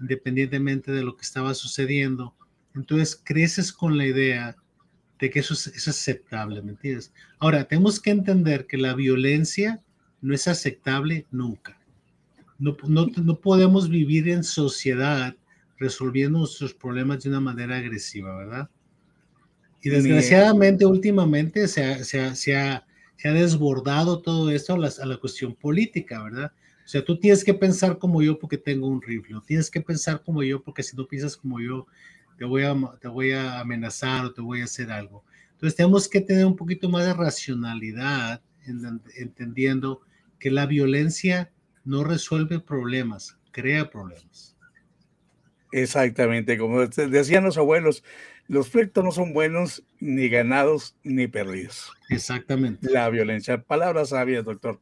independientemente 0.00 0.90
de 0.90 1.04
lo 1.04 1.16
que 1.16 1.22
estaba 1.22 1.54
sucediendo, 1.54 2.34
entonces 2.74 3.20
creces 3.22 3.72
con 3.72 3.96
la 3.96 4.06
idea 4.06 4.56
de 5.20 5.30
que 5.30 5.38
eso 5.38 5.54
es, 5.54 5.86
aceptable, 5.86 6.62
¿me 6.62 6.72
entiendes? 6.72 7.12
Ahora, 7.38 7.64
tenemos 7.64 8.00
que 8.00 8.10
entender 8.10 8.66
que 8.66 8.76
la 8.76 8.94
violencia 8.94 9.80
no 10.22 10.34
es 10.34 10.48
aceptable 10.48 11.26
nunca. 11.30 11.78
No, 12.58 12.76
no, 12.86 13.34
podemos 13.40 13.88
vivir 13.88 14.28
en 14.28 14.44
sociedad 14.44 15.34
resolviendo 15.78 16.38
nuestros 16.38 16.72
problemas 16.72 17.22
de 17.22 17.28
una 17.28 17.40
manera 17.40 17.76
agresiva, 17.76 18.36
¿verdad? 18.36 18.70
Y 19.82 19.90
desgraciadamente 19.90 20.86
últimamente 20.86 21.66
se 21.66 21.84
ha, 21.84 22.04
se, 22.04 22.36
se, 22.36 22.56
ha, 22.56 22.86
se 23.16 23.28
ha, 23.28 23.32
desbordado 23.32 24.22
todo 24.22 24.48
esto 24.50 24.74
a 24.74 24.78
la, 24.78 24.92
a 25.02 25.06
la, 25.06 25.16
cuestión 25.16 25.56
política, 25.56 26.22
¿verdad? 26.22 26.52
O 26.84 26.88
sea, 26.88 27.04
tú 27.04 27.18
tienes 27.18 27.42
que 27.42 27.52
pensar 27.52 27.98
como 27.98 28.22
yo 28.22 28.38
porque 28.38 28.58
tengo 28.58 28.86
un 28.86 29.02
rifle, 29.02 29.40
tienes 29.44 29.68
que 29.68 29.80
pensar 29.80 30.22
como 30.22 30.44
yo 30.44 30.62
porque 30.62 30.84
si 30.84 30.96
no 30.96 31.04
piensas 31.04 31.36
como 31.36 31.60
yo, 31.60 31.88
te 32.38 32.44
voy 32.44 32.62
a, 32.62 32.76
te 33.00 33.08
voy 33.08 33.32
a 33.32 33.58
amenazar 33.58 34.24
o 34.26 34.32
te 34.32 34.40
voy 34.40 34.60
a 34.60 34.64
hacer 34.64 34.92
algo. 34.92 35.24
Entonces 35.52 35.76
tenemos 35.76 36.08
que 36.08 36.20
tener 36.20 36.46
un 36.46 36.56
poquito 36.56 36.88
más 36.88 37.06
de 37.06 37.14
racionalidad, 37.14 38.40
entendiendo 39.16 40.02
que 40.42 40.50
la 40.50 40.66
violencia 40.66 41.52
no 41.84 42.02
resuelve 42.02 42.58
problemas, 42.58 43.38
crea 43.52 43.90
problemas. 43.90 44.56
Exactamente, 45.70 46.58
como 46.58 46.84
decían 46.84 47.44
los 47.44 47.58
abuelos, 47.58 48.02
los 48.48 48.68
pleitos 48.68 49.04
no 49.04 49.12
son 49.12 49.34
buenos 49.34 49.84
ni 50.00 50.28
ganados 50.28 50.96
ni 51.04 51.28
perdidos. 51.28 51.92
Exactamente. 52.10 52.90
La 52.90 53.08
violencia. 53.08 53.62
Palabras 53.62 54.08
sabias, 54.08 54.44
doctor. 54.44 54.80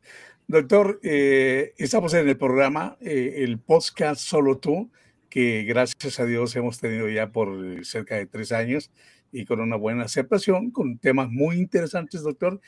Doctor, 0.49 0.99
eh, 1.03 1.75
estamos 1.77 2.15
en 2.15 2.27
el 2.27 2.39
programa, 2.39 2.97
eh, 3.03 3.45
el 3.45 3.59
podcast 3.59 4.23
Solo 4.23 4.57
Tú, 4.57 4.91
que 5.29 5.65
gracias 5.65 6.21
a 6.21 6.25
Dios 6.25 6.57
hemos 6.57 6.81
tenido 6.81 7.07
ya 7.11 7.33
por 7.33 7.85
cerca 7.85 8.17
de 8.17 8.25
tres 8.25 8.53
años 8.53 8.91
y 9.31 9.45
con 9.45 9.61
una 9.61 9.77
buena 9.77 10.05
aceptación, 10.05 10.71
con 10.71 10.97
temas 10.97 11.29
muy 11.29 11.59
interesantes, 11.59 12.23
doctor. 12.23 12.63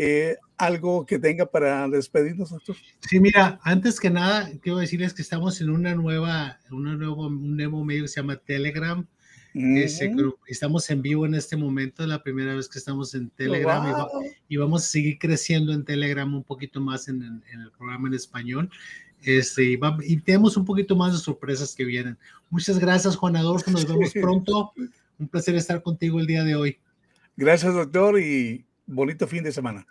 Eh, 0.00 0.36
¿Algo 0.56 1.04
que 1.04 1.18
tenga 1.18 1.44
para 1.44 1.88
despedirnos, 1.88 2.50
doctor? 2.50 2.76
Sí, 3.00 3.18
mira, 3.18 3.58
antes 3.64 3.98
que 3.98 4.10
nada, 4.10 4.48
quiero 4.62 4.78
decirles 4.78 5.12
que 5.12 5.22
estamos 5.22 5.60
en 5.60 5.70
una 5.70 5.96
nueva, 5.96 6.60
una 6.70 6.94
nuevo, 6.94 7.26
un 7.26 7.56
nuevo 7.56 7.84
medio 7.84 8.02
que 8.02 8.08
se 8.08 8.20
llama 8.20 8.36
Telegram. 8.36 9.04
estamos 10.46 10.88
en 10.90 11.02
vivo 11.02 11.26
en 11.26 11.34
este 11.34 11.56
momento, 11.56 12.04
es 12.04 12.08
la 12.08 12.22
primera 12.22 12.54
vez 12.54 12.68
que 12.68 12.78
estamos 12.78 13.12
en 13.16 13.30
Telegram 13.30 14.06
y, 14.48 14.56
vamos 14.56 14.84
a 14.84 14.86
seguir 14.86 15.18
creciendo 15.18 15.72
en 15.72 15.84
Telegram 15.84 16.32
un 16.32 16.44
poquito 16.44 16.80
más 16.80 17.08
en, 17.08 17.22
en 17.22 17.60
el 17.60 17.72
programa 17.72 18.06
en 18.06 18.14
español. 18.14 18.70
Este, 19.24 19.76
y, 20.04 20.16
tenemos 20.18 20.56
un 20.56 20.64
poquito 20.64 20.94
más 20.94 21.12
de 21.12 21.18
sorpresas 21.18 21.74
que 21.74 21.84
vienen. 21.84 22.16
Muchas 22.50 22.78
gracias, 22.78 23.16
Juan 23.16 23.34
Adolfo. 23.34 23.72
Nos 23.72 23.86
vemos 23.86 24.12
pronto. 24.14 24.72
Un 25.18 25.26
placer 25.26 25.56
estar 25.56 25.82
contigo 25.82 26.20
el 26.20 26.26
día 26.28 26.44
de 26.44 26.54
hoy. 26.54 26.78
Gracias, 27.36 27.74
doctor, 27.74 28.20
y 28.20 28.64
bonito 28.88 29.26
fin 29.28 29.42
de 29.44 29.52
semana. 29.52 29.86